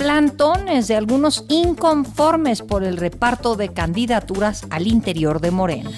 plantones 0.00 0.88
de 0.88 0.96
algunos 0.96 1.44
inconformes 1.50 2.62
por 2.62 2.84
el 2.84 2.96
reparto 2.96 3.54
de 3.54 3.68
candidaturas 3.68 4.64
al 4.70 4.86
interior 4.86 5.42
de 5.42 5.50
Morena. 5.50 5.90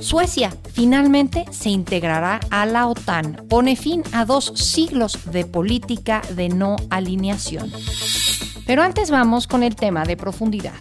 Suecia 0.00 0.52
finalmente 0.74 1.46
se 1.50 1.70
integrará 1.70 2.40
a 2.50 2.66
la 2.66 2.86
OTAN. 2.86 3.46
Pone 3.48 3.74
fin 3.74 4.02
a 4.12 4.26
dos 4.26 4.52
siglos 4.54 5.18
de 5.32 5.46
política 5.46 6.20
de 6.34 6.50
no 6.50 6.76
alineación. 6.90 7.72
Pero 8.66 8.82
antes 8.82 9.10
vamos 9.10 9.46
con 9.46 9.62
el 9.62 9.76
tema 9.76 10.04
de 10.04 10.18
profundidad. 10.18 10.74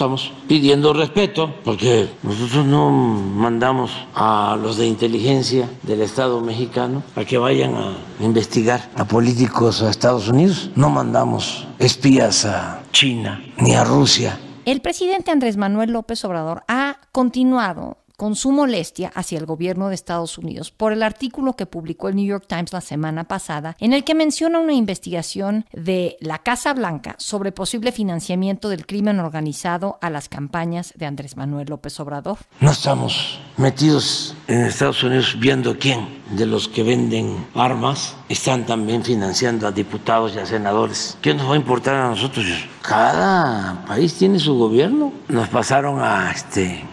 Estamos 0.00 0.32
pidiendo 0.48 0.94
respeto 0.94 1.56
porque 1.62 2.08
nosotros 2.22 2.64
no 2.64 2.88
mandamos 2.88 3.90
a 4.14 4.56
los 4.58 4.78
de 4.78 4.86
inteligencia 4.86 5.68
del 5.82 6.00
Estado 6.00 6.40
mexicano 6.40 7.02
a 7.16 7.26
que 7.26 7.36
vayan 7.36 7.74
a 7.74 7.98
investigar 8.18 8.88
a 8.96 9.04
políticos 9.04 9.82
a 9.82 9.90
Estados 9.90 10.26
Unidos. 10.28 10.70
No 10.74 10.88
mandamos 10.88 11.66
espías 11.78 12.46
a 12.46 12.80
China 12.92 13.44
ni 13.58 13.74
a 13.74 13.84
Rusia. 13.84 14.40
El 14.64 14.80
presidente 14.80 15.32
Andrés 15.32 15.58
Manuel 15.58 15.90
López 15.92 16.24
Obrador 16.24 16.62
ha 16.66 16.96
continuado 17.12 17.98
con 18.20 18.36
su 18.36 18.52
molestia 18.52 19.10
hacia 19.14 19.38
el 19.38 19.46
gobierno 19.46 19.88
de 19.88 19.94
Estados 19.94 20.36
Unidos 20.36 20.70
por 20.70 20.92
el 20.92 21.02
artículo 21.02 21.56
que 21.56 21.64
publicó 21.64 22.10
el 22.10 22.16
New 22.16 22.26
York 22.26 22.44
Times 22.46 22.70
la 22.70 22.82
semana 22.82 23.24
pasada, 23.24 23.78
en 23.80 23.94
el 23.94 24.04
que 24.04 24.14
menciona 24.14 24.58
una 24.58 24.74
investigación 24.74 25.64
de 25.72 26.18
la 26.20 26.40
Casa 26.40 26.74
Blanca 26.74 27.14
sobre 27.16 27.50
posible 27.50 27.92
financiamiento 27.92 28.68
del 28.68 28.84
crimen 28.84 29.20
organizado 29.20 29.96
a 30.02 30.10
las 30.10 30.28
campañas 30.28 30.92
de 30.98 31.06
Andrés 31.06 31.38
Manuel 31.38 31.68
López 31.70 31.98
Obrador. 31.98 32.36
No 32.60 32.72
estamos 32.72 33.40
metidos 33.56 34.34
en 34.48 34.66
Estados 34.66 35.02
Unidos 35.02 35.38
viendo 35.40 35.78
quién 35.78 36.06
de 36.36 36.44
los 36.44 36.68
que 36.68 36.82
venden 36.82 37.46
armas 37.54 38.16
están 38.28 38.66
también 38.66 39.02
financiando 39.02 39.66
a 39.66 39.72
diputados 39.72 40.34
y 40.34 40.40
a 40.40 40.44
senadores. 40.44 41.16
¿Qué 41.22 41.32
nos 41.32 41.48
va 41.48 41.54
a 41.54 41.56
importar 41.56 41.94
a 41.94 42.10
nosotros? 42.10 42.44
Cada 42.82 43.82
país 43.86 44.12
tiene 44.12 44.38
su 44.38 44.58
gobierno. 44.58 45.10
Nos 45.28 45.48
pasaron 45.48 46.00
a 46.02 46.30
este 46.32 46.84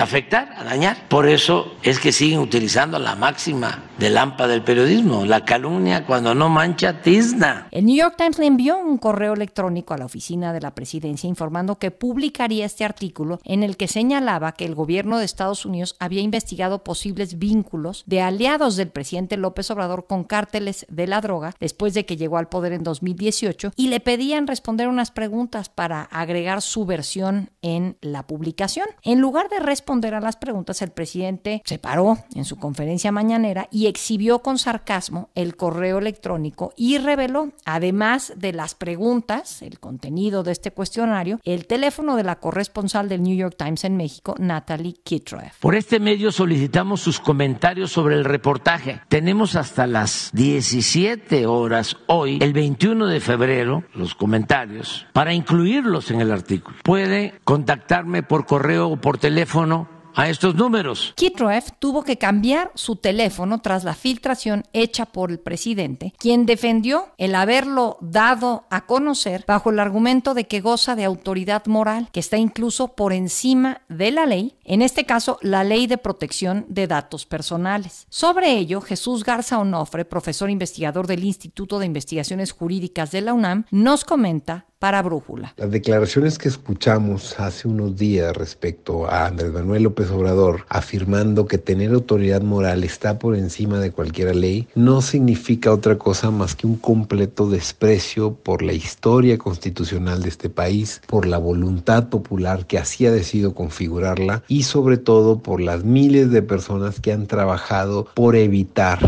afectar, 0.00 0.54
a 0.56 0.64
dañar. 0.64 0.96
Por 1.08 1.28
eso 1.28 1.76
es 1.82 1.98
que 1.98 2.12
siguen 2.12 2.40
utilizando 2.40 2.98
la 2.98 3.14
máxima 3.14 3.82
de 3.98 4.10
lámpara 4.10 4.52
del 4.52 4.62
periodismo, 4.62 5.24
la 5.24 5.44
calumnia 5.44 6.04
cuando 6.04 6.34
no 6.34 6.48
mancha 6.48 7.00
tizna. 7.00 7.68
El 7.70 7.86
New 7.86 7.96
York 7.96 8.14
Times 8.16 8.38
le 8.38 8.46
envió 8.46 8.78
un 8.78 8.98
correo 8.98 9.32
electrónico 9.32 9.94
a 9.94 9.98
la 9.98 10.04
oficina 10.04 10.52
de 10.52 10.60
la 10.60 10.74
presidencia 10.74 11.28
informando 11.28 11.78
que 11.78 11.90
publicaría 11.90 12.66
este 12.66 12.84
artículo 12.84 13.40
en 13.44 13.62
el 13.62 13.76
que 13.76 13.88
señalaba 13.88 14.52
que 14.52 14.66
el 14.66 14.74
gobierno 14.74 15.18
de 15.18 15.24
Estados 15.24 15.64
Unidos 15.64 15.96
había 15.98 16.20
investigado 16.20 16.84
posibles 16.84 17.38
vínculos 17.38 18.04
de 18.06 18.20
aliados 18.20 18.76
del 18.76 18.88
presidente 18.88 19.36
López 19.36 19.70
Obrador 19.70 20.06
con 20.06 20.24
cárteles 20.24 20.86
de 20.88 21.06
la 21.06 21.20
droga 21.20 21.54
después 21.58 21.94
de 21.94 22.04
que 22.04 22.16
llegó 22.16 22.38
al 22.38 22.48
poder 22.48 22.72
en 22.72 22.82
2018 22.82 23.72
y 23.76 23.88
le 23.88 24.00
pedían 24.00 24.46
responder 24.46 24.88
unas 24.88 25.10
preguntas 25.10 25.68
para 25.68 26.02
agregar 26.02 26.62
su 26.62 26.84
versión 26.84 27.50
en 27.62 27.96
la 28.00 28.26
publicación. 28.26 28.86
En 29.02 29.20
lugar 29.20 29.48
de 29.48 29.60
responder 29.60 30.14
a 30.14 30.20
las 30.20 30.36
preguntas, 30.36 30.82
el 30.82 30.90
presidente 30.90 31.62
se 31.64 31.78
paró 31.78 32.18
en 32.34 32.44
su 32.44 32.56
conferencia 32.56 33.12
mañanera 33.12 33.68
y 33.70 33.85
exhibió 33.88 34.40
con 34.40 34.58
sarcasmo 34.58 35.30
el 35.34 35.56
correo 35.56 35.98
electrónico 35.98 36.72
y 36.76 36.98
reveló, 36.98 37.52
además 37.64 38.32
de 38.36 38.52
las 38.52 38.74
preguntas, 38.74 39.62
el 39.62 39.78
contenido 39.80 40.42
de 40.42 40.52
este 40.52 40.70
cuestionario, 40.70 41.40
el 41.44 41.66
teléfono 41.66 42.16
de 42.16 42.24
la 42.24 42.40
corresponsal 42.40 43.08
del 43.08 43.22
New 43.22 43.36
York 43.36 43.54
Times 43.56 43.84
en 43.84 43.96
México, 43.96 44.34
Natalie 44.38 44.94
Kitroev. 45.02 45.52
Por 45.60 45.74
este 45.74 46.00
medio 46.00 46.32
solicitamos 46.32 47.00
sus 47.00 47.20
comentarios 47.20 47.92
sobre 47.92 48.16
el 48.16 48.24
reportaje. 48.24 49.00
Tenemos 49.08 49.56
hasta 49.56 49.86
las 49.86 50.30
17 50.32 51.46
horas 51.46 51.96
hoy, 52.06 52.38
el 52.40 52.52
21 52.52 53.06
de 53.06 53.20
febrero, 53.20 53.84
los 53.94 54.14
comentarios, 54.14 55.06
para 55.12 55.34
incluirlos 55.34 56.10
en 56.10 56.20
el 56.20 56.32
artículo. 56.32 56.76
Puede 56.82 57.34
contactarme 57.44 58.22
por 58.22 58.46
correo 58.46 58.88
o 58.88 58.96
por 58.96 59.18
teléfono 59.18 59.95
a 60.16 60.28
estos 60.30 60.54
números. 60.54 61.12
Kitroev 61.14 61.64
tuvo 61.78 62.02
que 62.02 62.16
cambiar 62.16 62.72
su 62.74 62.96
teléfono 62.96 63.60
tras 63.60 63.84
la 63.84 63.94
filtración 63.94 64.64
hecha 64.72 65.06
por 65.06 65.30
el 65.30 65.38
presidente, 65.38 66.14
quien 66.18 66.46
defendió 66.46 67.10
el 67.18 67.34
haberlo 67.34 67.98
dado 68.00 68.64
a 68.70 68.86
conocer 68.86 69.44
bajo 69.46 69.70
el 69.70 69.78
argumento 69.78 70.32
de 70.34 70.46
que 70.46 70.62
goza 70.62 70.96
de 70.96 71.04
autoridad 71.04 71.66
moral, 71.66 72.08
que 72.12 72.20
está 72.20 72.38
incluso 72.38 72.88
por 72.88 73.12
encima 73.12 73.82
de 73.88 74.10
la 74.10 74.24
ley, 74.24 74.56
en 74.64 74.80
este 74.80 75.04
caso 75.04 75.38
la 75.42 75.62
ley 75.64 75.86
de 75.86 75.98
protección 75.98 76.64
de 76.68 76.86
datos 76.86 77.26
personales. 77.26 78.06
Sobre 78.08 78.52
ello, 78.52 78.80
Jesús 78.80 79.22
Garza 79.22 79.58
Onofre, 79.58 80.06
profesor 80.06 80.48
investigador 80.48 81.06
del 81.06 81.24
Instituto 81.24 81.78
de 81.78 81.86
Investigaciones 81.86 82.52
Jurídicas 82.52 83.10
de 83.10 83.20
la 83.20 83.34
UNAM, 83.34 83.66
nos 83.70 84.04
comenta 84.04 84.66
para 84.86 85.02
Brújula. 85.02 85.52
Las 85.56 85.72
declaraciones 85.72 86.38
que 86.38 86.46
escuchamos 86.46 87.40
hace 87.40 87.66
unos 87.66 87.96
días 87.96 88.36
respecto 88.36 89.10
a 89.10 89.26
Andrés 89.26 89.52
Manuel 89.52 89.82
López 89.82 90.12
Obrador 90.12 90.64
afirmando 90.68 91.46
que 91.46 91.58
tener 91.58 91.92
autoridad 91.92 92.40
moral 92.42 92.84
está 92.84 93.18
por 93.18 93.34
encima 93.34 93.80
de 93.80 93.90
cualquier 93.90 94.36
ley 94.36 94.68
no 94.76 95.02
significa 95.02 95.72
otra 95.72 95.98
cosa 95.98 96.30
más 96.30 96.54
que 96.54 96.68
un 96.68 96.76
completo 96.76 97.50
desprecio 97.50 98.34
por 98.34 98.62
la 98.62 98.74
historia 98.74 99.38
constitucional 99.38 100.22
de 100.22 100.28
este 100.28 100.50
país, 100.50 101.02
por 101.08 101.26
la 101.26 101.38
voluntad 101.38 102.08
popular 102.08 102.64
que 102.66 102.78
así 102.78 103.06
ha 103.06 103.10
decidido 103.10 103.54
configurarla 103.54 104.44
y 104.46 104.62
sobre 104.62 104.98
todo 104.98 105.40
por 105.40 105.60
las 105.60 105.82
miles 105.82 106.30
de 106.30 106.42
personas 106.42 107.00
que 107.00 107.12
han 107.12 107.26
trabajado 107.26 108.06
por 108.14 108.36
evitar 108.36 109.00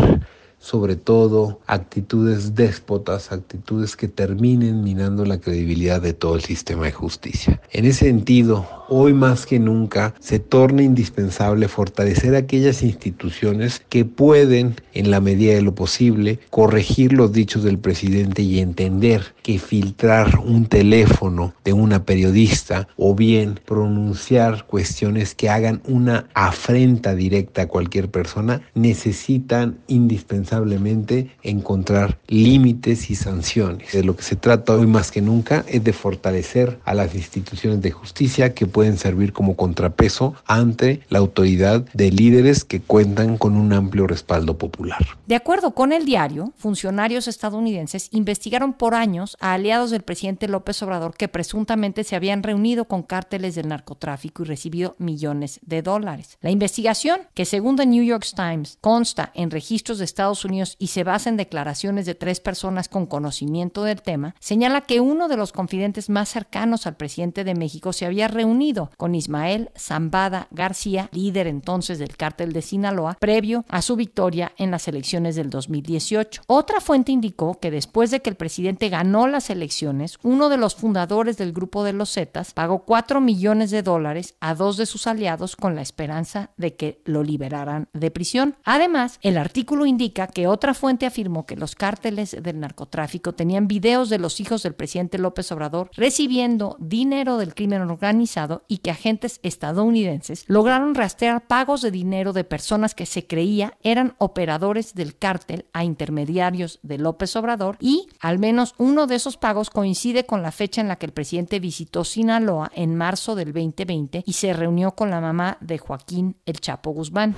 sobre 0.59 0.97
todo 0.97 1.61
actitudes 1.67 2.55
déspotas, 2.55 3.33
actitudes 3.33 3.97
que 3.97 4.09
terminen 4.09 4.83
minando 4.83 5.25
la 5.25 5.39
credibilidad 5.39 6.01
de 6.01 6.13
todo 6.13 6.35
el 6.35 6.43
sistema 6.43 6.87
de 6.87 6.93
justicia. 6.93 7.61
En 7.71 7.85
ese 7.85 8.07
sentido, 8.07 8.78
hoy 8.89 9.13
más 9.13 9.47
que 9.47 9.59
nunca 9.59 10.15
se 10.21 10.39
torna 10.39 10.83
indispensable 10.83 11.69
fortalecer 11.69 12.35
aquellas 12.35 12.83
instituciones 12.83 13.83
que 13.89 14.05
pueden, 14.05 14.77
en 14.95 15.11
la 15.11 15.21
medida 15.21 15.55
de 15.55 15.63
lo 15.63 15.75
posible, 15.75 16.39
corregir 16.51 17.13
los 17.13 17.33
dichos 17.33 17.63
del 17.63 17.79
presidente 17.79 18.43
y 18.43 18.59
entender 18.59 19.35
que 19.43 19.59
filtrar 19.59 20.39
un 20.39 20.67
teléfono 20.67 21.55
de 21.65 21.73
una 21.73 22.05
periodista 22.05 22.89
o 22.97 23.15
bien 23.15 23.61
pronunciar 23.65 24.67
cuestiones 24.67 25.35
que 25.35 25.49
hagan 25.49 25.81
una 25.87 26.27
afrenta 26.35 27.15
directa 27.15 27.63
a 27.63 27.69
cualquier 27.69 28.11
persona 28.11 28.63
necesitan 28.75 29.79
indispensablemente 29.87 31.31
encontrar 31.43 32.19
límites 32.29 33.11
y 33.11 33.15
sanciones. 33.15 33.93
De 33.93 34.05
lo 34.05 34.17
que 34.17 34.23
se 34.23 34.37
trata 34.37 34.75
hoy 34.75 34.87
más 34.87 35.11
que 35.11 35.23
nunca 35.23 35.65
es 35.69 35.85
de 35.85 35.93
fortalecer 35.93 36.79
a 36.85 36.95
las 36.95 37.15
instituciones 37.15 37.81
de 37.83 37.91
justicia 37.91 38.55
que 38.55 38.67
pueden 38.79 38.97
servir 38.97 39.33
como 39.33 39.57
contrapeso 39.57 40.37
ante 40.47 41.01
la 41.09 41.19
autoridad 41.19 41.85
de 41.95 42.13
líderes 42.13 42.65
que 42.65 42.81
cuentan 42.81 43.37
con 43.37 43.57
un 43.57 43.73
amplio 43.73 44.07
respaldo 44.07 44.57
popular. 44.57 45.05
De 45.27 45.35
acuerdo 45.35 45.73
con 45.73 45.93
el 45.93 46.05
diario, 46.05 46.53
funcionarios 46.57 47.27
estadounidenses 47.27 48.09
investigaron 48.13 48.73
por 48.73 48.95
años 48.95 49.37
a 49.41 49.55
aliados 49.55 49.91
del 49.91 50.03
presidente 50.03 50.47
López 50.47 50.81
Obrador 50.85 51.17
que 51.17 51.27
presuntamente 51.27 52.05
se 52.05 52.15
habían 52.15 52.45
reunido 52.45 52.85
con 52.85 53.03
cárteles 53.03 53.57
del 53.57 53.67
narcotráfico 53.67 54.45
y 54.45 54.47
recibido 54.47 54.95
millones 54.99 55.59
de 55.67 55.83
dólares. 55.83 56.39
La 56.41 56.53
investigación, 56.53 57.23
que 57.35 57.47
según 57.47 57.75
The 57.75 57.87
New 57.87 58.05
York 58.05 58.25
Times 58.33 58.79
consta 58.81 59.33
en 59.35 59.51
registros 59.51 59.99
de 59.99 60.05
Estados 60.05 60.45
Unidos 60.45 60.77
y 60.79 60.87
se 60.87 61.03
basa 61.03 61.31
en 61.31 61.37
declaraciones 61.37 62.07
de 62.07 62.15
tres 62.15 62.39
personas 62.39 62.89
con 62.89 63.07
conocimiento 63.07 63.83
del 63.83 64.03
tema, 64.03 64.37
señala 64.39 64.83
que 64.83 65.01
uno 65.01 65.27
de 65.27 65.37
los 65.37 65.51
confidentes 65.51 66.09
más 66.09 66.29
cercanos 66.29 66.87
al 66.87 66.97
presidente 66.97 67.43
de 67.43 67.57
México 67.57 67.93
se 67.93 68.07
había 68.07 68.29
reunido 68.29 68.68
con 68.97 69.15
Ismael 69.15 69.71
Zambada 69.79 70.47
García, 70.51 71.09
líder 71.13 71.47
entonces 71.47 71.99
del 71.99 72.17
cártel 72.17 72.53
de 72.53 72.61
Sinaloa, 72.61 73.17
previo 73.19 73.65
a 73.69 73.81
su 73.81 73.97
victoria 73.97 74.53
en 74.59 74.71
las 74.71 74.89
elecciones 74.89 75.37
del 75.37 75.49
2018. 75.49 76.43
Otra 76.47 76.81
fuente 76.81 77.13
indicó 77.13 77.59
que 77.61 77.71
después 77.71 78.11
de 78.11 78.21
que 78.21 78.29
el 78.29 78.37
presidente 78.37 78.91
ganó 78.91 79.27
las 79.27 79.49
elecciones, 79.49 80.19
uno 80.23 80.51
de 80.51 80.59
los 80.59 80.75
fundadores 80.75 81.39
del 81.39 81.53
grupo 81.53 81.83
de 81.83 81.95
los 81.95 82.13
Zetas 82.13 82.53
pagó 82.53 82.81
4 82.85 83.21
millones 83.21 83.71
de 83.71 83.83
dólares 83.83 84.35
a 84.41 84.55
dos 84.55 84.77
de 84.77 84.87
sus 84.87 85.07
aliados 85.07 85.57
con 85.57 85.75
la 85.75 85.83
esperanza 85.83 86.51
de 86.57 86.77
que 86.77 87.01
lo 87.05 87.23
liberaran 87.23 87.89
de 87.95 88.11
prisión. 88.11 88.57
Además, 88.65 89.19
el 89.23 89.39
artículo 89.39 89.87
indica 89.87 90.27
que 90.27 90.47
otra 90.47 90.75
fuente 90.75 91.07
afirmó 91.07 91.47
que 91.47 91.57
los 91.57 91.75
cárteles 91.75 92.37
del 92.43 92.61
narcotráfico 92.61 93.33
tenían 93.33 93.67
videos 93.67 94.11
de 94.11 94.19
los 94.19 94.41
hijos 94.41 94.63
del 94.63 94.75
presidente 94.75 95.17
López 95.17 95.51
Obrador 95.53 95.91
recibiendo 95.95 96.77
dinero 96.79 97.39
del 97.39 97.55
crimen 97.55 97.83
organizado 97.83 98.58
y 98.69 98.79
que 98.79 98.91
agentes 98.91 99.41
estadounidenses 99.43 100.45
lograron 100.49 100.95
rastrear 100.95 101.47
pagos 101.47 101.83
de 101.83 101.91
dinero 101.91 102.33
de 102.33 102.45
personas 102.45 102.95
que 102.95 103.07
se 103.07 103.27
creía 103.27 103.75
eran 103.83 104.15
operadores 104.19 104.95
del 104.95 105.17
cártel 105.17 105.67
a 105.73 105.85
intermediarios 105.85 106.81
de 106.83 106.99
López 106.99 107.35
Obrador 107.37 107.77
y 107.81 108.09
al 108.21 108.39
menos 108.39 108.75
uno 108.79 109.07
de 109.07 109.17
esos 109.17 109.37
pagos 109.37 109.71
coincide 109.71 110.25
con 110.25 110.43
la 110.43 110.53
fecha 110.53 110.81
en 110.81 110.89
la 110.89 110.97
que 110.97 111.07
el 111.07 111.13
presidente 111.13 111.61
visitó 111.61 112.05
Sinaloa 112.05 112.71
en 112.75 112.95
marzo 112.97 113.35
del 113.35 113.53
2020 113.53 114.25
y 114.27 114.33
se 114.33 114.53
reunió 114.53 114.93
con 114.93 115.11
la 115.11 115.21
mamá 115.21 115.59
de 115.61 115.79
Joaquín 115.79 116.37
El 116.47 116.61
Chapo 116.61 116.91
Guzmán. 116.91 117.35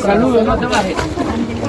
Saludos, 0.00 0.44
no 0.44 0.58
te. 0.58 1.61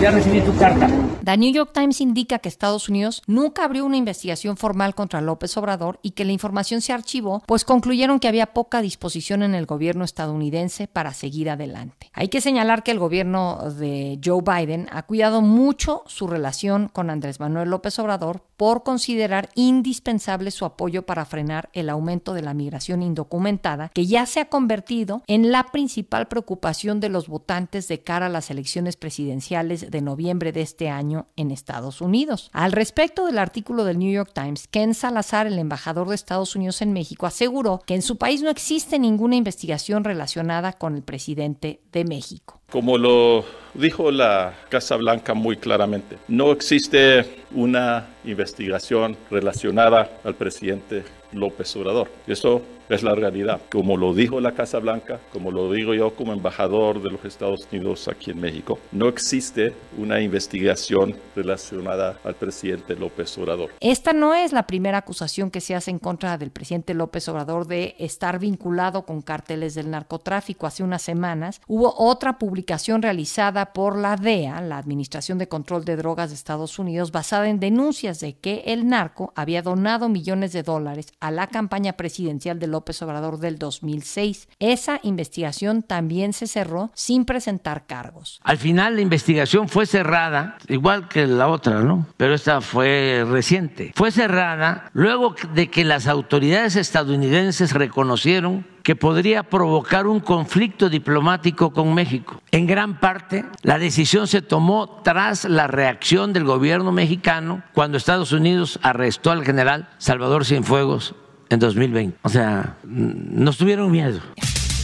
Ya 0.00 0.10
recibí 0.10 0.40
tu 0.40 0.56
carta. 0.56 0.88
The 1.22 1.36
New 1.36 1.52
York 1.52 1.72
Times 1.74 2.00
indica 2.00 2.38
que 2.38 2.48
Estados 2.48 2.88
Unidos 2.88 3.22
nunca 3.26 3.64
abrió 3.64 3.84
una 3.84 3.98
investigación 3.98 4.56
formal 4.56 4.94
contra 4.94 5.20
López 5.20 5.54
Obrador 5.58 6.00
y 6.02 6.12
que 6.12 6.24
la 6.24 6.32
información 6.32 6.80
se 6.80 6.94
archivó, 6.94 7.42
pues 7.46 7.66
concluyeron 7.66 8.18
que 8.18 8.28
había 8.28 8.54
poca 8.54 8.80
disposición 8.80 9.42
en 9.42 9.54
el 9.54 9.66
gobierno 9.66 10.04
estadounidense 10.04 10.88
para 10.88 11.12
seguir 11.12 11.50
adelante. 11.50 12.10
Hay 12.14 12.28
que 12.28 12.40
señalar 12.40 12.82
que 12.82 12.92
el 12.92 12.98
gobierno 12.98 13.58
de 13.70 14.18
Joe 14.24 14.42
Biden 14.42 14.88
ha 14.90 15.02
cuidado 15.02 15.42
mucho 15.42 16.02
su 16.06 16.26
relación 16.26 16.88
con 16.88 17.10
Andrés 17.10 17.40
Manuel 17.40 17.68
López 17.68 17.98
Obrador 17.98 18.42
por 18.56 18.82
considerar 18.82 19.50
indispensable 19.54 20.50
su 20.50 20.64
apoyo 20.64 21.02
para 21.02 21.26
frenar 21.26 21.68
el 21.74 21.90
aumento 21.90 22.32
de 22.32 22.42
la 22.42 22.54
migración 22.54 23.02
indocumentada, 23.02 23.90
que 23.90 24.06
ya 24.06 24.24
se 24.24 24.40
ha 24.40 24.46
convertido 24.46 25.22
en 25.26 25.52
la 25.52 25.64
principal 25.64 26.28
preocupación 26.28 27.00
de 27.00 27.10
los 27.10 27.28
votantes 27.28 27.49
de 27.50 28.00
cara 28.00 28.26
a 28.26 28.28
las 28.28 28.48
elecciones 28.52 28.96
presidenciales 28.96 29.90
de 29.90 30.00
noviembre 30.02 30.52
de 30.52 30.60
este 30.60 30.88
año 30.88 31.26
en 31.34 31.50
Estados 31.50 32.00
Unidos. 32.00 32.48
Al 32.52 32.70
respecto 32.70 33.26
del 33.26 33.40
artículo 33.40 33.82
del 33.82 33.98
New 33.98 34.12
York 34.12 34.30
Times, 34.32 34.68
Ken 34.68 34.94
Salazar, 34.94 35.48
el 35.48 35.58
embajador 35.58 36.08
de 36.08 36.14
Estados 36.14 36.54
Unidos 36.54 36.80
en 36.80 36.92
México, 36.92 37.26
aseguró 37.26 37.80
que 37.84 37.96
en 37.96 38.02
su 38.02 38.18
país 38.18 38.40
no 38.40 38.50
existe 38.50 39.00
ninguna 39.00 39.34
investigación 39.34 40.04
relacionada 40.04 40.74
con 40.74 40.94
el 40.94 41.02
presidente 41.02 41.80
de 41.90 42.04
México. 42.04 42.59
Como 42.70 42.98
lo 42.98 43.44
dijo 43.74 44.12
la 44.12 44.54
Casa 44.68 44.96
Blanca 44.96 45.34
muy 45.34 45.56
claramente, 45.56 46.18
no 46.28 46.52
existe 46.52 47.24
una 47.52 48.06
investigación 48.24 49.16
relacionada 49.28 50.08
al 50.22 50.34
presidente 50.34 51.02
López 51.32 51.74
Obrador. 51.76 52.08
Eso 52.26 52.62
es 52.88 53.02
la 53.04 53.14
realidad. 53.14 53.60
Como 53.70 53.96
lo 53.96 54.12
dijo 54.12 54.40
la 54.40 54.52
Casa 54.52 54.78
Blanca, 54.80 55.20
como 55.32 55.52
lo 55.52 55.72
digo 55.72 55.94
yo 55.94 56.14
como 56.14 56.32
embajador 56.32 57.00
de 57.00 57.10
los 57.10 57.24
Estados 57.24 57.66
Unidos 57.70 58.08
aquí 58.08 58.32
en 58.32 58.40
México, 58.40 58.78
no 58.90 59.08
existe 59.08 59.72
una 59.96 60.20
investigación 60.20 61.14
relacionada 61.36 62.18
al 62.24 62.34
presidente 62.34 62.96
López 62.96 63.36
Obrador. 63.38 63.70
Esta 63.80 64.12
no 64.12 64.34
es 64.34 64.52
la 64.52 64.66
primera 64.66 64.98
acusación 64.98 65.50
que 65.50 65.60
se 65.60 65.74
hace 65.74 65.92
en 65.92 66.00
contra 66.00 66.36
del 66.36 66.50
presidente 66.50 66.94
López 66.94 67.28
Obrador 67.28 67.66
de 67.66 67.94
estar 67.98 68.40
vinculado 68.40 69.02
con 69.02 69.22
cárteles 69.22 69.74
del 69.74 69.90
narcotráfico. 69.90 70.66
Hace 70.66 70.82
unas 70.82 71.02
semanas 71.02 71.60
hubo 71.68 71.94
otra 71.96 72.38
publicación 72.38 72.59
realizada 73.02 73.72
por 73.72 73.96
la 73.96 74.16
DEA, 74.16 74.60
la 74.60 74.78
Administración 74.78 75.38
de 75.38 75.48
Control 75.48 75.84
de 75.84 75.96
Drogas 75.96 76.30
de 76.30 76.34
Estados 76.34 76.78
Unidos, 76.78 77.12
basada 77.12 77.48
en 77.48 77.60
denuncias 77.60 78.20
de 78.20 78.34
que 78.34 78.62
el 78.66 78.88
narco 78.88 79.32
había 79.36 79.62
donado 79.62 80.08
millones 80.08 80.52
de 80.52 80.62
dólares 80.62 81.12
a 81.20 81.30
la 81.30 81.46
campaña 81.46 81.94
presidencial 81.94 82.58
de 82.58 82.66
López 82.66 83.00
Obrador 83.02 83.38
del 83.38 83.58
2006. 83.58 84.48
Esa 84.58 85.00
investigación 85.02 85.82
también 85.82 86.32
se 86.32 86.46
cerró 86.46 86.90
sin 86.94 87.24
presentar 87.24 87.86
cargos. 87.86 88.40
Al 88.42 88.58
final 88.58 88.96
la 88.96 89.02
investigación 89.02 89.68
fue 89.68 89.86
cerrada, 89.86 90.56
igual 90.68 91.08
que 91.08 91.26
la 91.26 91.48
otra, 91.48 91.80
¿no? 91.80 92.06
Pero 92.16 92.34
esta 92.34 92.60
fue 92.60 93.24
reciente. 93.28 93.92
Fue 93.94 94.10
cerrada 94.10 94.90
luego 94.92 95.34
de 95.54 95.68
que 95.68 95.84
las 95.84 96.06
autoridades 96.06 96.76
estadounidenses 96.76 97.72
reconocieron 97.72 98.66
que 98.90 98.96
podría 98.96 99.44
provocar 99.44 100.08
un 100.08 100.18
conflicto 100.18 100.88
diplomático 100.88 101.72
con 101.72 101.94
México. 101.94 102.42
En 102.50 102.66
gran 102.66 102.98
parte, 102.98 103.44
la 103.62 103.78
decisión 103.78 104.26
se 104.26 104.42
tomó 104.42 105.00
tras 105.04 105.44
la 105.44 105.68
reacción 105.68 106.32
del 106.32 106.42
gobierno 106.42 106.90
mexicano 106.90 107.62
cuando 107.72 107.96
Estados 107.96 108.32
Unidos 108.32 108.80
arrestó 108.82 109.30
al 109.30 109.44
general 109.44 109.88
Salvador 109.98 110.44
Cienfuegos 110.44 111.14
en 111.50 111.60
2020. 111.60 112.18
O 112.22 112.28
sea, 112.28 112.78
nos 112.82 113.58
tuvieron 113.58 113.92
miedo. 113.92 114.18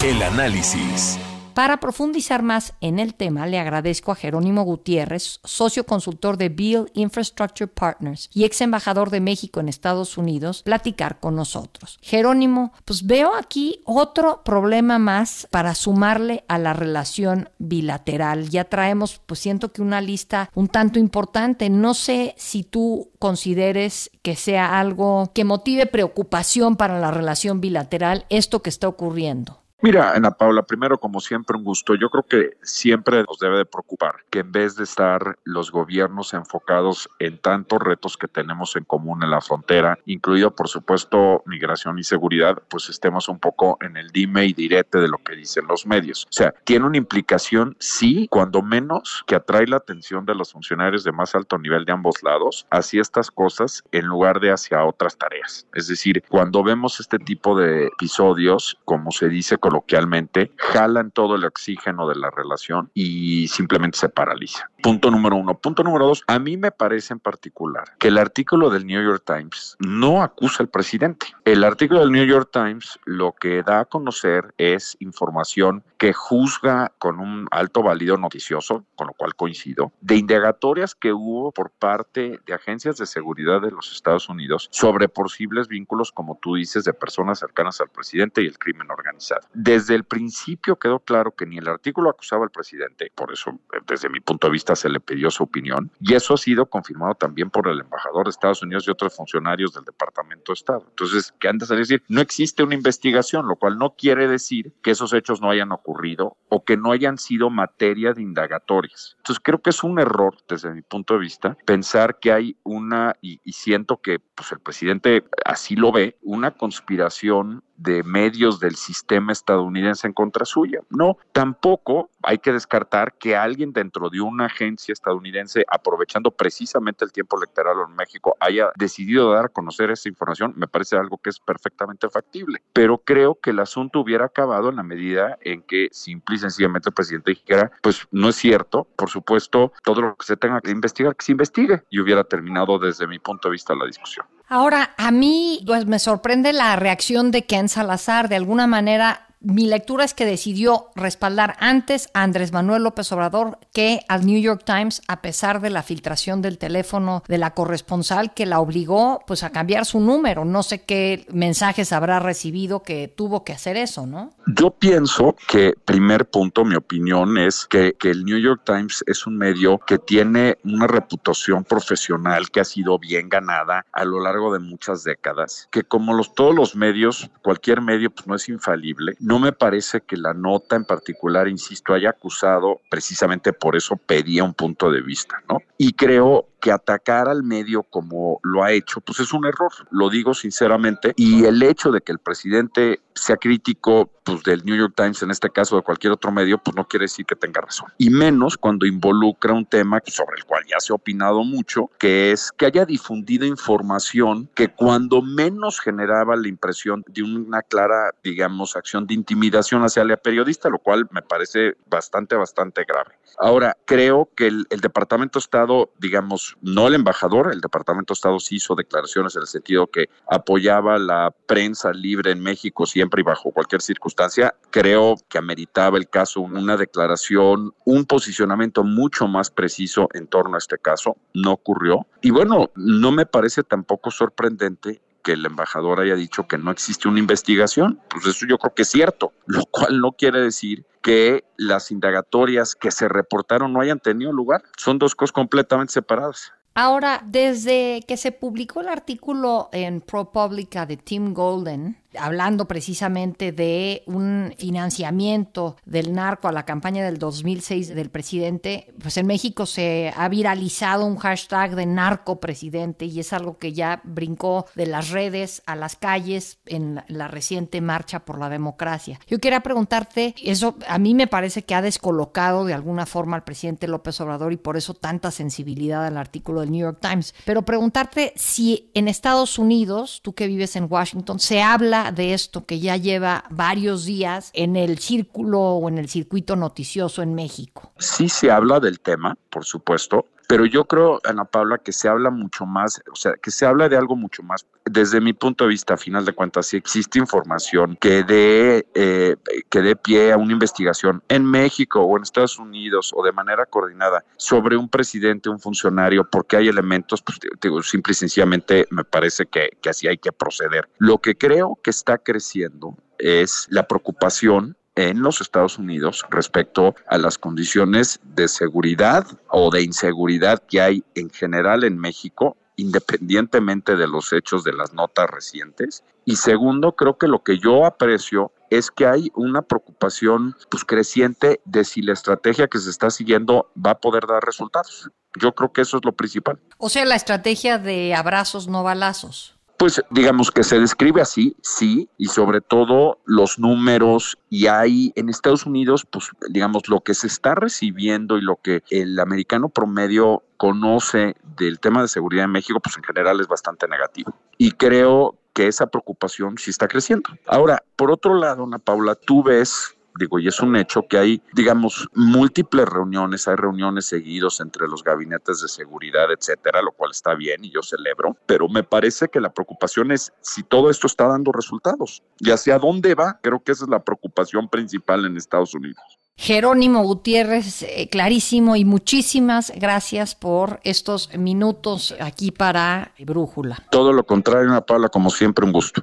El 0.05 0.23
análisis. 0.23 1.19
Para 1.57 1.81
profundizar 1.81 2.43
más 2.43 2.75
en 2.83 2.99
el 2.99 3.15
tema, 3.15 3.47
le 3.47 3.59
agradezco 3.59 4.13
a 4.13 4.15
Jerónimo 4.15 4.63
Gutiérrez, 4.65 5.41
socio 5.43 5.87
consultor 5.87 6.37
de 6.37 6.51
Bill 6.51 6.91
Infrastructure 6.93 7.67
Partners 7.67 8.29
y 8.35 8.45
ex 8.45 8.61
embajador 8.61 9.09
de 9.09 9.23
México 9.23 9.59
en 9.59 9.71
Estados 9.71 10.19
Unidos, 10.19 10.63
platicar 10.65 11.19
con 11.19 11.35
nosotros. 11.35 11.99
Jerónimo, 12.03 12.75
pues 12.85 13.07
veo 13.07 13.35
aquí 13.35 13.81
otro 13.87 14.43
problema 14.45 14.99
más 14.99 15.49
para 15.51 15.75
sumarle 15.75 16.45
a 16.47 16.59
la 16.59 16.75
relación 16.75 17.49
bilateral. 17.57 18.51
Ya 18.51 18.65
traemos, 18.65 19.19
pues 19.25 19.41
siento 19.41 19.73
que 19.73 19.81
una 19.81 20.03
lista 20.03 20.51
un 20.55 20.69
tanto 20.69 20.99
importante. 20.99 21.71
No 21.71 21.95
sé 21.95 22.35
si 22.37 22.65
tú 22.65 23.13
consideres 23.19 24.11
que 24.21 24.37
sea 24.37 24.79
algo 24.79 25.31
que 25.35 25.45
motive 25.45 25.87
preocupación 25.87 26.77
para 26.77 27.01
la 27.01 27.11
relación 27.11 27.63
bilateral 27.63 28.27
esto 28.29 28.61
que 28.61 28.69
está 28.69 28.89
ocurriendo. 28.89 29.63
Mira, 29.83 30.13
Ana 30.13 30.31
Paula, 30.31 30.63
primero, 30.63 30.99
como 30.99 31.21
siempre, 31.21 31.55
un 31.55 31.63
gusto. 31.63 31.95
Yo 31.95 32.09
creo 32.09 32.23
que 32.23 32.57
siempre 32.63 33.23
nos 33.25 33.39
debe 33.39 33.59
de 33.59 33.67
preocupar 33.67 34.15
que 34.31 34.39
en 34.39 34.51
vez 34.51 34.75
de 34.75 34.85
estar 34.85 35.39
los 35.45 35.71
gobiernos 35.71 36.33
enfocados 36.33 37.11
en 37.19 37.37
tantos 37.37 37.81
retos 37.81 38.17
que 38.17 38.27
tenemos 38.27 38.75
en 38.77 38.85
común 38.85 39.23
en 39.23 39.31
la 39.31 39.43
frontera, 39.43 39.99
incluido, 40.07 40.55
por 40.55 40.69
supuesto, 40.69 41.43
migración 41.45 41.99
y 41.99 42.05
seguridad, 42.05 42.63
pues 42.71 42.89
estemos 42.89 43.29
un 43.29 43.39
poco 43.39 43.77
en 43.83 43.99
el 43.99 44.09
dime 44.13 44.47
y 44.47 44.55
direte 44.55 44.99
de 44.99 45.09
lo 45.09 45.19
que 45.19 45.37
dicen 45.37 45.67
los 45.67 45.87
medios. 45.87 46.25
O 46.25 46.33
sea, 46.33 46.55
tiene 46.65 46.87
una 46.87 46.97
implicación, 46.97 47.77
sí, 47.79 48.29
cuando 48.31 48.63
menos, 48.63 49.25
que 49.27 49.35
atrae 49.35 49.67
la 49.67 49.77
atención 49.77 50.25
de 50.25 50.35
los 50.35 50.53
funcionarios 50.53 51.05
de 51.05 51.13
más 51.13 51.35
alto 51.35 51.59
nivel 51.59 51.85
de 51.85 51.93
ambos 51.93 52.23
lados 52.23 52.67
hacia 52.71 53.03
estas 53.03 53.31
cosas 53.31 53.85
en 53.93 54.07
lugar 54.07 54.41
de 54.41 54.53
hacia 54.53 54.83
otras 54.87 55.19
tareas. 55.19 55.67
Es 55.75 55.87
decir, 55.87 56.25
cuando 56.31 56.65
vemos 56.65 56.99
este 56.99 57.19
tipo 57.19 57.59
de 57.59 57.89
episodios, 57.89 58.79
como 58.87 59.11
se 59.11 59.29
dice, 59.29 59.59
coloquialmente, 59.67 60.53
jalan 60.57 61.11
todo 61.11 61.35
el 61.35 61.45
oxígeno 61.45 62.09
de 62.09 62.15
la 62.15 62.31
relación 62.31 62.89
y 62.95 63.49
simplemente 63.49 63.99
se 63.99 64.09
paraliza. 64.09 64.71
Punto 64.87 65.11
número 65.11 65.35
uno. 65.35 65.59
Punto 65.59 65.83
número 65.83 66.07
dos, 66.07 66.23
a 66.29 66.39
mí 66.39 66.57
me 66.57 66.71
parece 66.71 67.13
en 67.13 67.19
particular 67.19 67.97
que 67.99 68.07
el 68.07 68.19
artículo 68.19 68.71
del 68.71 68.87
New 68.87 69.03
York 69.03 69.25
Times 69.27 69.77
no 69.81 70.23
acusa 70.23 70.63
al 70.63 70.69
presidente. 70.69 71.27
El 71.45 71.65
artículo 71.65 71.99
del 71.99 72.13
New 72.13 72.25
York 72.25 72.51
Times 72.53 72.97
lo 73.05 73.33
que 73.33 73.65
da 73.65 73.81
a 73.81 73.85
conocer 73.87 74.55
es 74.59 74.97
información 75.01 75.83
que 75.99 76.13
juzga 76.13 76.93
con 76.99 77.19
un 77.19 77.49
alto 77.51 77.83
válido 77.83 78.17
noticioso, 78.17 78.85
con 78.95 79.09
lo 79.09 79.15
cual 79.15 79.35
coincido, 79.35 79.93
de 80.03 80.19
indagatorias 80.19 80.95
que 80.95 81.13
hubo 81.13 81.51
por 81.51 81.71
parte 81.71 82.39
de 82.47 82.55
agencias 82.55 82.97
de 82.97 83.07
seguridad 83.07 83.61
de 83.61 83.73
los 83.73 83.91
Estados 83.91 84.29
Unidos 84.29 84.69
sobre 84.71 85.09
posibles 85.09 85.67
vínculos, 85.67 86.13
como 86.13 86.39
tú 86.41 86.55
dices, 86.55 86.85
de 86.85 86.93
personas 86.93 87.41
cercanas 87.41 87.81
al 87.81 87.89
presidente 87.89 88.41
y 88.41 88.47
el 88.47 88.59
crimen 88.59 88.89
organizado. 88.93 89.49
Desde 89.53 89.97
el 89.97 90.05
principio 90.05 90.77
quedó 90.77 91.01
claro 91.01 91.33
que 91.33 91.47
ni 91.47 91.59
el 91.59 91.67
artículo 91.67 92.11
acusaba 92.11 92.45
al 92.45 92.51
presidente, 92.51 93.11
por 93.13 93.33
eso 93.33 93.59
desde 93.89 94.09
mi 94.09 94.21
punto 94.21 94.47
de 94.47 94.53
vista 94.53 94.76
se 94.77 94.89
le 94.89 95.01
pidió 95.01 95.31
su 95.31 95.43
opinión, 95.43 95.91
y 96.01 96.15
eso 96.15 96.35
ha 96.35 96.37
sido 96.37 96.67
confirmado 96.67 97.15
también 97.15 97.51
por 97.51 97.69
el 97.69 97.81
embajador 97.81 98.25
de 98.25 98.31
Estados 98.31 98.63
Unidos 98.63 98.87
y 98.87 98.91
otros 98.91 99.15
funcionarios 99.15 99.73
del 99.73 99.85
Departamento 99.85 100.53
de 100.53 100.55
Estado. 100.55 100.85
Entonces, 100.89 101.35
¿qué 101.39 101.49
antes 101.49 101.69
de 101.69 101.77
decir? 101.77 102.03
No 102.09 102.21
existe 102.21 102.63
una 102.63 102.75
investigación, 102.75 103.49
lo 103.49 103.57
cual 103.57 103.79
no 103.79 103.95
quiere 103.97 104.29
decir 104.29 104.73
que 104.83 104.93
esos 104.93 105.13
hechos 105.13 105.41
no 105.41 105.51
hayan 105.51 105.73
ocurrido 105.73 106.37
o 106.49 106.65
que 106.65 106.77
no 106.77 106.93
hayan 106.93 107.19
sido 107.19 107.51
materia 107.51 108.13
de 108.13 108.23
indagatorias. 108.23 109.17
Entonces, 109.19 109.43
creo 109.43 109.61
que 109.61 109.71
es 109.71 109.83
un 109.83 109.99
error, 109.99 110.37
desde 110.49 110.73
mi 110.73 110.83
punto 110.83 111.15
de 111.15 111.21
vista, 111.21 111.57
pensar 111.65 112.19
que 112.19 112.33
hay 112.33 112.57
una, 112.63 113.15
y, 113.21 113.41
y 113.45 113.53
siento 113.53 114.01
que 114.01 114.19
pues, 114.19 114.53
el 114.53 114.61
presidente 114.61 115.25
así 115.45 115.77
lo 115.77 115.93
ve, 115.93 116.17
una 116.23 116.53
conspiración 116.53 117.63
de 117.77 118.03
medios 118.03 118.61
del 118.61 118.77
sistema 118.77 119.33
estadounidense 119.33 120.07
en 120.07 120.13
contra 120.13 120.45
suya. 120.45 120.81
No, 120.91 121.19
tampoco 121.33 122.11
hay 122.23 122.39
que 122.39 122.53
descartar 122.53 123.15
que 123.15 123.37
alguien 123.37 123.73
dentro 123.73 124.11
de 124.11 124.21
una 124.21 124.47
agencia 124.47 124.93
estadounidense, 124.93 125.65
aprovechando 125.69 126.31
precisamente 126.31 127.05
el 127.05 127.13
tiempo 127.13 127.37
electoral 127.37 127.77
en 127.89 127.95
México, 127.95 128.37
haya 128.41 128.71
decidido 128.77 129.31
dar 129.33 129.47
a 129.47 129.49
conocer 129.49 129.91
esa 129.91 130.09
información. 130.09 130.53
Me 130.57 130.67
parece 130.67 130.97
algo 130.97 131.19
que 131.19 131.31
es 131.31 131.41
perfectamente 131.41 132.09
factible. 132.09 132.63
Pero 132.73 132.99
creo 132.99 133.39
que 133.41 133.51
el 133.51 133.61
asunto 133.61 134.01
hubiera 134.01 134.27
acabado 134.27 134.69
en 134.69 134.77
la 134.77 134.83
medida 134.83 135.39
en 135.41 135.63
que 135.63 135.89
simple 135.93 136.37
y 136.37 136.39
sencillamente 136.39 136.89
el 136.89 136.95
presidente 136.95 137.33
dijera, 137.33 137.71
pues 137.83 138.07
no 138.11 138.29
es 138.29 138.37
cierto, 138.37 138.87
por 138.97 139.11
supuesto, 139.11 139.73
todo 139.85 140.01
lo 140.03 140.17
que 140.17 140.27
se 140.27 140.37
tenga 140.37 140.61
que 140.61 140.71
investigar, 140.71 141.15
que 141.17 141.25
se 141.25 141.33
investigue. 141.33 141.83
Y 141.91 142.01
hubiera 142.01 142.25
terminado 142.25 142.79
desde 142.79 143.07
mi 143.07 143.19
punto 143.19 143.49
de 143.49 143.53
vista 143.53 143.75
la 143.75 143.87
discusión. 143.87 144.27
Ahora, 144.49 144.95
a 144.97 145.11
mí 145.11 145.63
pues, 145.67 145.87
me 145.87 145.99
sorprende 145.99 146.53
la 146.53 146.77
reacción 146.77 147.31
de 147.31 147.45
Ken 147.45 147.69
Salazar. 147.69 148.29
De 148.29 148.37
alguna 148.37 148.67
manera, 148.67 149.26
mi 149.47 149.67
lectura 149.67 150.05
es 150.05 150.13
que 150.13 150.27
decidió 150.27 150.87
respaldar 150.97 151.57
antes 151.61 152.09
a 152.15 152.25
Andrés 152.25 152.53
Manuel 152.53 152.83
López 152.83 153.13
Obrador 153.13 153.59
que 153.73 154.01
al 154.09 154.27
New 154.27 154.41
York 154.41 154.63
Times, 154.65 155.03
a 155.07 155.23
pesar 155.23 155.61
de 155.61 155.71
la 155.71 155.85
filtración 155.85 156.43
del 156.43 156.59
teléfono 156.59 157.23
de 157.29 157.39
la 157.39 157.55
corresponsal 157.55 158.35
que 158.35 158.45
la 158.45 158.59
obligó 158.59 159.21
pues 159.25 159.45
a 159.45 159.51
cambiar 159.51 159.87
su 159.87 160.01
número. 160.01 160.45
No 160.45 160.65
sé 160.65 160.83
qué 160.83 161.27
mensajes 161.31 161.93
habrá 161.93 162.19
recibido 162.19 162.83
que 162.83 163.07
tuvo 163.07 163.45
que 163.45 163.53
hacer 163.53 163.77
eso, 163.77 164.05
¿no? 164.05 164.33
Yo 164.49 164.73
pienso 164.73 165.37
que, 165.47 165.75
primer 165.85 166.29
punto, 166.29 166.65
mi 166.65 166.75
opinión 166.75 167.39
es 167.39 167.67
que, 167.71 167.95
que 167.95 168.11
el 168.11 168.25
New 168.25 168.39
York 168.39 168.63
Times 168.65 169.05
es 169.07 169.29
un 169.29 169.37
medio 169.39 169.79
que 169.79 169.99
tiene 169.99 170.59
una 170.65 170.89
reputación 170.89 171.63
profesional 171.63 172.51
que 172.51 172.61
ha 172.61 172.65
sido 172.65 172.99
bien 172.99 173.29
ganada 173.29 173.87
a 173.93 174.05
lo 174.05 174.21
largo 174.21 174.53
de 174.53 174.59
muchas 174.59 175.05
décadas, 175.05 175.69
que 175.71 175.85
como 175.85 176.15
los, 176.15 176.35
todos 176.35 176.55
los 176.55 176.75
medios, 176.75 177.31
cualquier 177.43 177.81
medio 177.81 178.11
pues 178.11 178.27
no 178.27 178.35
es 178.35 178.49
infalible. 178.49 179.15
No 179.37 179.41
me 179.41 179.53
parece 179.53 180.01
que 180.01 180.17
la 180.17 180.33
nota 180.33 180.77
en 180.77 180.87
particular, 180.87 181.47
insisto, 181.47 181.93
haya 181.93 182.09
acusado, 182.09 182.81
precisamente 182.89 183.53
por 183.53 183.77
eso 183.77 183.99
pedía 183.99 184.43
un 184.43 184.55
punto 184.55 184.91
de 184.91 185.03
vista, 185.03 185.43
¿no? 185.47 185.59
Y 185.77 185.93
creo 185.93 186.47
que 186.61 186.73
atacar 186.73 187.29
al 187.29 187.43
medio 187.43 187.83
como 187.83 188.41
lo 188.43 188.63
ha 188.63 188.73
hecho, 188.73 189.01
pues 189.01 189.21
es 189.21 189.33
un 189.33 189.47
error, 189.47 189.73
lo 189.91 190.11
digo 190.11 190.35
sinceramente, 190.35 191.13
y 191.17 191.45
el 191.45 191.63
hecho 191.63 191.91
de 191.91 192.01
que 192.01 192.13
el 192.13 192.19
presidente 192.19 193.01
sea 193.15 193.37
crítico 193.37 194.11
pues, 194.25 194.43
del 194.43 194.65
New 194.65 194.77
York 194.77 194.95
Times, 194.97 195.23
en 195.23 195.31
este 195.31 195.51
caso 195.51 195.77
de 195.77 195.83
cualquier 195.83 196.13
otro 196.13 196.31
medio, 196.31 196.59
pues 196.59 196.77
no 196.77 196.87
quiere 196.87 197.05
decir 197.05 197.25
que 197.25 197.35
tenga 197.35 197.61
razón. 197.61 197.91
Y 197.99 198.11
menos 198.11 198.57
cuando 198.57 198.87
involucra 198.87 199.53
un 199.53 199.65
tema 199.65 200.01
sobre 200.07 200.37
el 200.37 200.45
cual 200.45 200.65
ya 200.69 200.79
se 200.81 200.93
ha 200.93 200.97
opinado 200.97 201.43
mucho, 201.45 201.91
que 201.99 202.33
es 202.33 202.53
que 202.53 202.67
haya 202.67 202.85
difundido 202.85 203.47
información 203.47 204.49
que 204.55 204.69
cuando 204.69 205.23
menos 205.23 205.81
generaba 205.81 206.37
la 206.37 206.49
impresión 206.49 207.05
de 207.09 207.23
una 207.23 207.63
clara, 207.63 208.13
digamos, 208.23 208.77
acción 208.77 209.07
de 209.07 209.15
intimidación 209.15 209.83
hacia 209.83 210.05
la 210.05 210.17
periodista, 210.17 210.69
lo 210.69 210.79
cual 210.79 211.09
me 211.11 211.23
parece 211.23 211.77
bastante, 211.89 212.37
bastante 212.37 212.85
grave. 212.85 213.13
Ahora, 213.39 213.77
creo 213.85 214.29
que 214.37 214.47
el, 214.47 214.67
el 214.71 214.81
Departamento 214.81 215.39
de 215.39 215.43
Estado, 215.43 215.91
digamos, 215.99 216.46
no 216.61 216.87
el 216.87 216.95
embajador, 216.95 217.53
el 217.53 217.61
Departamento 217.61 218.13
de 218.13 218.17
Estado 218.17 218.39
sí 218.41 218.57
hizo 218.57 218.75
declaraciones 218.75 219.35
en 219.37 219.43
el 219.43 219.49
sentido 219.49 219.87
que 219.87 220.09
apoyaba 220.29 220.99
la 220.99 221.35
prensa 221.47 221.93
libre 221.93 222.31
en 222.31 222.41
México 222.41 222.87
siempre 222.87 223.21
y 223.21 223.25
bajo 223.25 223.51
cualquier 223.51 223.83
circunstancia. 223.83 224.55
Creo 224.71 225.17
que 225.29 225.39
ameritaba 225.39 225.99
el 225.99 226.09
caso 226.09 226.41
una 226.41 226.77
declaración, 226.77 227.73
un 227.85 228.05
posicionamiento 228.05 228.85
mucho 228.85 229.27
más 229.27 229.51
preciso 229.51 230.09
en 230.15 230.27
torno 230.27 230.57
a 230.57 230.59
este 230.59 230.79
caso. 230.79 231.17
No 231.35 231.53
ocurrió. 231.53 232.07
Y 232.23 232.31
bueno, 232.31 232.71
no 232.75 233.13
me 233.13 233.27
parece 233.27 233.63
tampoco 233.63 234.11
sorprendente 234.11 235.01
que 235.27 235.33
el 235.33 235.45
embajador 235.45 235.99
haya 235.99 236.15
dicho 236.15 236.47
que 236.47 236.57
no 236.57 236.71
existe 236.71 237.09
una 237.09 237.19
investigación. 237.19 238.01
Pues 238.09 238.27
eso 238.27 238.47
yo 238.49 238.59
creo 238.59 238.73
que 238.75 238.83
es 238.83 238.89
cierto, 238.89 239.33
lo 239.47 239.65
cual 239.65 239.99
no 239.99 240.13
quiere 240.13 240.41
decir 240.41 240.87
que 241.03 241.45
las 241.57 241.91
indagatorias 241.91 242.77
que 242.77 242.93
se 242.93 243.09
reportaron 243.09 243.73
no 243.73 243.81
hayan 243.81 243.99
tenido 243.99 244.33
lugar. 244.33 244.63
Son 244.77 245.01
dos 245.01 245.17
cosas 245.17 245.33
completamente 245.33 245.93
separadas. 245.93 246.53
Ahora, 246.75 247.23
desde 247.25 248.05
que 248.07 248.17
se 248.17 248.31
publicó 248.31 248.83
el 248.83 248.89
artículo 248.89 249.69
en 249.73 250.01
ProPublica 250.01 250.87
de 250.87 250.97
Tim 250.97 251.35
Golden, 251.35 251.97
hablando 252.19 252.67
precisamente 252.67 253.53
de 253.53 254.03
un 254.07 254.55
financiamiento 254.59 255.77
del 255.85 256.13
narco 256.13 256.49
a 256.49 256.53
la 256.53 256.65
campaña 256.65 257.05
del 257.05 257.19
2006 257.19 257.95
del 257.95 258.11
presidente, 258.11 258.93
pues 259.01 259.17
en 259.17 259.27
México 259.27 259.67
se 259.67 260.13
ha 260.17 260.29
viralizado 260.29 261.05
un 261.05 261.17
hashtag 261.17 261.75
de 261.75 261.87
narco 261.87 262.41
presidente 262.41 263.07
y 263.07 263.21
es 263.21 263.33
algo 263.33 263.59
que 263.59 263.73
ya 263.73 264.01
brincó 264.05 264.67
de 264.75 264.87
las 264.87 265.11
redes 265.11 265.63
a 265.67 265.77
las 265.77 265.97
calles 265.97 266.59
en 266.67 267.03
la 267.09 267.29
reciente 267.29 267.81
marcha 267.81 268.25
por 268.25 268.39
la 268.39 268.49
democracia. 268.49 269.21
Yo 269.27 269.39
quería 269.39 269.61
preguntarte, 269.61 270.35
eso 270.43 270.77
a 270.89 270.99
mí 270.99 271.15
me 271.15 271.27
parece 271.27 271.65
que 271.65 271.75
ha 271.75 271.83
descolocado 271.83 272.65
de 272.65 272.75
alguna 272.75 273.07
forma 273.07 273.37
al 273.37 273.45
presidente 273.45 273.89
López 273.89 274.21
Obrador 274.21 274.53
y 274.53 274.57
por 274.57 274.77
eso 274.77 274.95
tanta 274.95 275.31
sensibilidad 275.31 276.05
al 276.07 276.17
artículo 276.17 276.61
del 276.61 276.71
New 276.71 276.81
York 276.81 276.99
Times, 277.01 277.35
pero 277.45 277.63
preguntarte 277.63 278.33
si 278.37 278.91
en 278.95 279.09
Estados 279.09 279.59
Unidos, 279.59 280.21
tú 280.23 280.35
que 280.35 280.47
vives 280.47 280.77
en 280.77 280.87
Washington, 280.89 281.39
se 281.39 281.63
habla 281.63 282.06
de 282.13 282.35
esto 282.35 282.65
que 282.65 282.81
ya 282.81 282.97
lleva 282.97 283.45
varios 283.51 284.05
días 284.05 284.51
en 284.55 284.77
el 284.77 284.99
círculo 284.99 285.61
o 285.61 285.89
en 285.89 285.99
el 285.99 286.09
circuito 286.09 286.57
noticioso 286.57 287.23
en 287.23 287.35
México? 287.35 287.93
Sí 287.99 288.29
se 288.29 288.51
habla 288.51 288.81
del 288.81 289.01
tema, 289.01 289.37
por 289.51 289.65
supuesto, 289.65 290.27
pero 290.47 290.67
yo 290.67 290.85
creo, 290.85 291.21
Ana 291.25 291.45
Paula, 291.45 291.79
que 291.79 291.93
se 291.93 292.09
habla 292.09 292.31
mucho 292.31 292.67
más, 292.67 293.03
o 293.13 293.17
sea, 293.17 293.35
que 293.41 293.51
se 293.51 293.67
habla 293.67 293.89
de 293.89 293.97
algo 293.97 294.17
mucho 294.17 294.43
más. 294.43 294.67
Desde 294.85 295.21
mi 295.21 295.33
punto 295.33 295.65
de 295.65 295.71
vista, 295.71 295.95
a 295.95 295.97
final 295.97 296.25
de 296.25 296.33
cuentas, 296.33 296.67
si 296.67 296.77
existe 296.77 297.19
información 297.19 297.97
que 298.01 298.23
dé, 298.23 298.87
eh, 298.95 299.37
que 299.69 299.83
dé 299.83 299.97
pie 299.97 300.33
a 300.33 300.37
una 300.37 300.53
investigación 300.53 301.23
en 301.29 301.45
México 301.45 302.01
o 302.03 302.17
en 302.17 302.23
Estados 302.23 302.59
Unidos 302.59 303.13
o 303.15 303.25
de 303.25 303.33
manera 303.33 303.67
coordinada 303.67 304.25
sobre 304.37 304.77
un 304.77 304.89
presidente, 304.89 305.49
un 305.49 305.59
funcionario, 305.59 306.29
porque 306.31 306.57
hay 306.57 306.69
elementos, 306.69 307.23
pues 307.23 307.39
digo, 307.61 307.83
simple 307.83 308.13
y 308.13 308.15
sencillamente 308.15 308.87
me 308.91 309.05
parece 309.05 309.47
que, 309.47 309.71
que 309.81 309.91
así 309.91 310.07
hay 310.07 310.19
que 310.19 310.33
proceder. 310.33 310.89
Lo 310.99 311.19
que 311.19 311.37
creo 311.37 311.79
que 311.83 311.91
está 311.91 312.19
creciendo 312.19 312.97
es 313.19 313.67
la 313.71 313.87
preocupación 313.87 314.77
en 314.97 315.23
los 315.23 315.41
Estados 315.41 315.79
Unidos 315.79 316.25
respecto 316.31 316.95
a 317.07 317.19
las 317.19 317.39
condiciones 317.39 318.19
de 318.25 318.49
seguridad 318.49 319.27
o 319.49 319.71
de 319.71 319.83
inseguridad 319.83 320.63
que 320.67 320.81
hay 320.81 321.05
en 321.15 321.31
general 321.31 321.85
en 321.85 321.99
México 321.99 322.57
independientemente 322.77 323.97
de 323.97 324.07
los 324.07 324.33
hechos 324.33 324.63
de 324.63 324.73
las 324.73 324.93
notas 324.93 325.29
recientes. 325.29 326.05
Y 326.25 326.37
segundo, 326.37 326.93
creo 326.93 327.19
que 327.19 327.27
lo 327.27 327.43
que 327.43 327.59
yo 327.59 327.87
aprecio 327.87 328.53
es 328.71 328.91
que 328.91 329.07
hay 329.07 329.31
una 329.35 329.63
preocupación 329.63 330.57
pues, 330.71 330.85
creciente 330.85 331.61
de 331.65 331.85
si 331.85 332.03
la 332.03 332.13
estrategia 332.13 332.69
que 332.69 332.79
se 332.79 332.91
está 332.91 333.11
siguiendo 333.11 333.71
va 333.75 333.93
a 333.93 333.99
poder 333.99 334.27
dar 334.27 334.43
resultados. 334.45 335.11
Yo 335.39 335.55
creo 335.55 335.73
que 335.73 335.83
eso 335.83 335.99
es 335.99 336.05
lo 336.05 336.13
principal. 336.13 336.59
O 336.79 336.89
sea, 336.89 337.05
la 337.05 337.15
estrategia 337.15 337.79
de 337.79 338.15
abrazos, 338.15 338.69
no 338.69 338.83
balazos. 338.83 339.56
Pues 339.79 340.03
digamos 340.11 340.51
que 340.51 340.63
se 340.63 340.81
describe 340.81 341.21
así, 341.21 341.55
sí, 341.63 342.09
y 342.17 342.27
sobre 342.27 342.61
todo 342.63 343.19
los 343.27 343.59
números 343.59 344.39
y 344.49 344.69
hay 344.69 345.13
en 345.17 345.29
Estados 345.29 345.67
Unidos, 345.67 346.07
pues 346.11 346.31
digamos 346.49 346.89
lo 346.89 347.03
que 347.03 347.13
se 347.13 347.27
está 347.27 347.55
recibiendo 347.55 348.39
y 348.39 348.41
lo 348.41 348.57
que 348.57 348.83
el 348.91 349.19
americano 349.21 349.69
promedio 349.69 350.45
conoce 350.57 351.37
del 351.59 351.79
tema 351.79 352.01
de 352.01 352.09
seguridad 352.09 352.47
en 352.47 352.53
México, 352.53 352.81
pues 352.81 352.97
en 352.97 353.05
general 353.05 353.41
es 353.41 353.49
bastante 353.49 353.87
negativo. 353.87 354.35
Y 354.57 354.73
creo 354.73 355.37
que 355.53 355.67
esa 355.67 355.87
preocupación 355.87 356.59
sí 356.59 356.71
está 356.71 356.87
creciendo. 356.87 357.31
Ahora, 357.47 357.83
por 357.97 358.11
otro 358.11 358.35
lado, 358.35 358.65
Ana 358.65 358.79
Paula, 358.79 359.15
tú 359.15 359.43
ves 359.43 359.96
digo, 360.19 360.39
y 360.39 360.49
es 360.49 360.61
un 360.61 360.77
hecho 360.77 361.07
que 361.09 361.19
hay, 361.19 361.43
digamos, 361.53 362.09
múltiples 362.15 362.87
reuniones, 362.87 363.49
hay 363.49 363.57
reuniones 363.57 364.07
seguidos 364.07 364.61
entre 364.61 364.89
los 364.89 365.03
gabinetes 365.03 365.61
de 365.61 365.69
seguridad, 365.69 366.27
etcétera, 366.33 366.83
lo 366.83 366.93
cual 366.93 367.11
está 367.11 367.35
bien 367.35 367.65
y 367.65 367.71
yo 367.71 367.83
celebro, 367.83 368.37
pero 368.47 368.69
me 368.69 368.83
parece 368.83 369.29
que 369.29 369.41
la 369.41 369.53
preocupación 369.53 370.13
es 370.13 370.33
si 370.41 370.63
todo 370.63 370.91
esto 370.91 371.07
está 371.07 371.27
dando 371.27 371.53
resultados 371.53 372.23
y 372.39 372.51
hacia 372.51 372.79
dónde 372.79 373.15
va, 373.15 373.39
creo 373.43 373.63
que 373.63 373.73
esa 373.73 373.85
es 373.85 373.91
la 373.91 374.03
preocupación 374.03 374.69
principal 374.69 375.25
en 375.25 375.37
Estados 375.37 375.75
Unidos. 375.75 376.19
Jerónimo 376.39 377.03
Gutiérrez, 377.03 377.83
eh, 377.83 378.09
clarísimo 378.11 378.77
y 378.77 378.85
muchísimas 378.85 379.73
gracias 379.75 380.35
por 380.35 380.81
estos 380.85 381.35
minutos 381.37 382.15
aquí 382.21 382.51
para 382.51 383.13
Brújula. 383.19 383.83
Todo 383.91 384.13
lo 384.13 384.27
contrario, 384.27 384.69
Ana 384.69 384.83
Paula, 384.83 385.09
como 385.09 385.31
siempre, 385.31 385.65
un 385.65 385.73
gusto. 385.73 386.03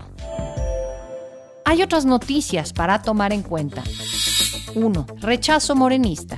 Hay 1.71 1.81
otras 1.81 2.03
noticias 2.03 2.73
para 2.73 3.01
tomar 3.01 3.31
en 3.31 3.43
cuenta. 3.43 3.81
1. 4.75 5.05
Rechazo 5.21 5.73
morenista. 5.73 6.37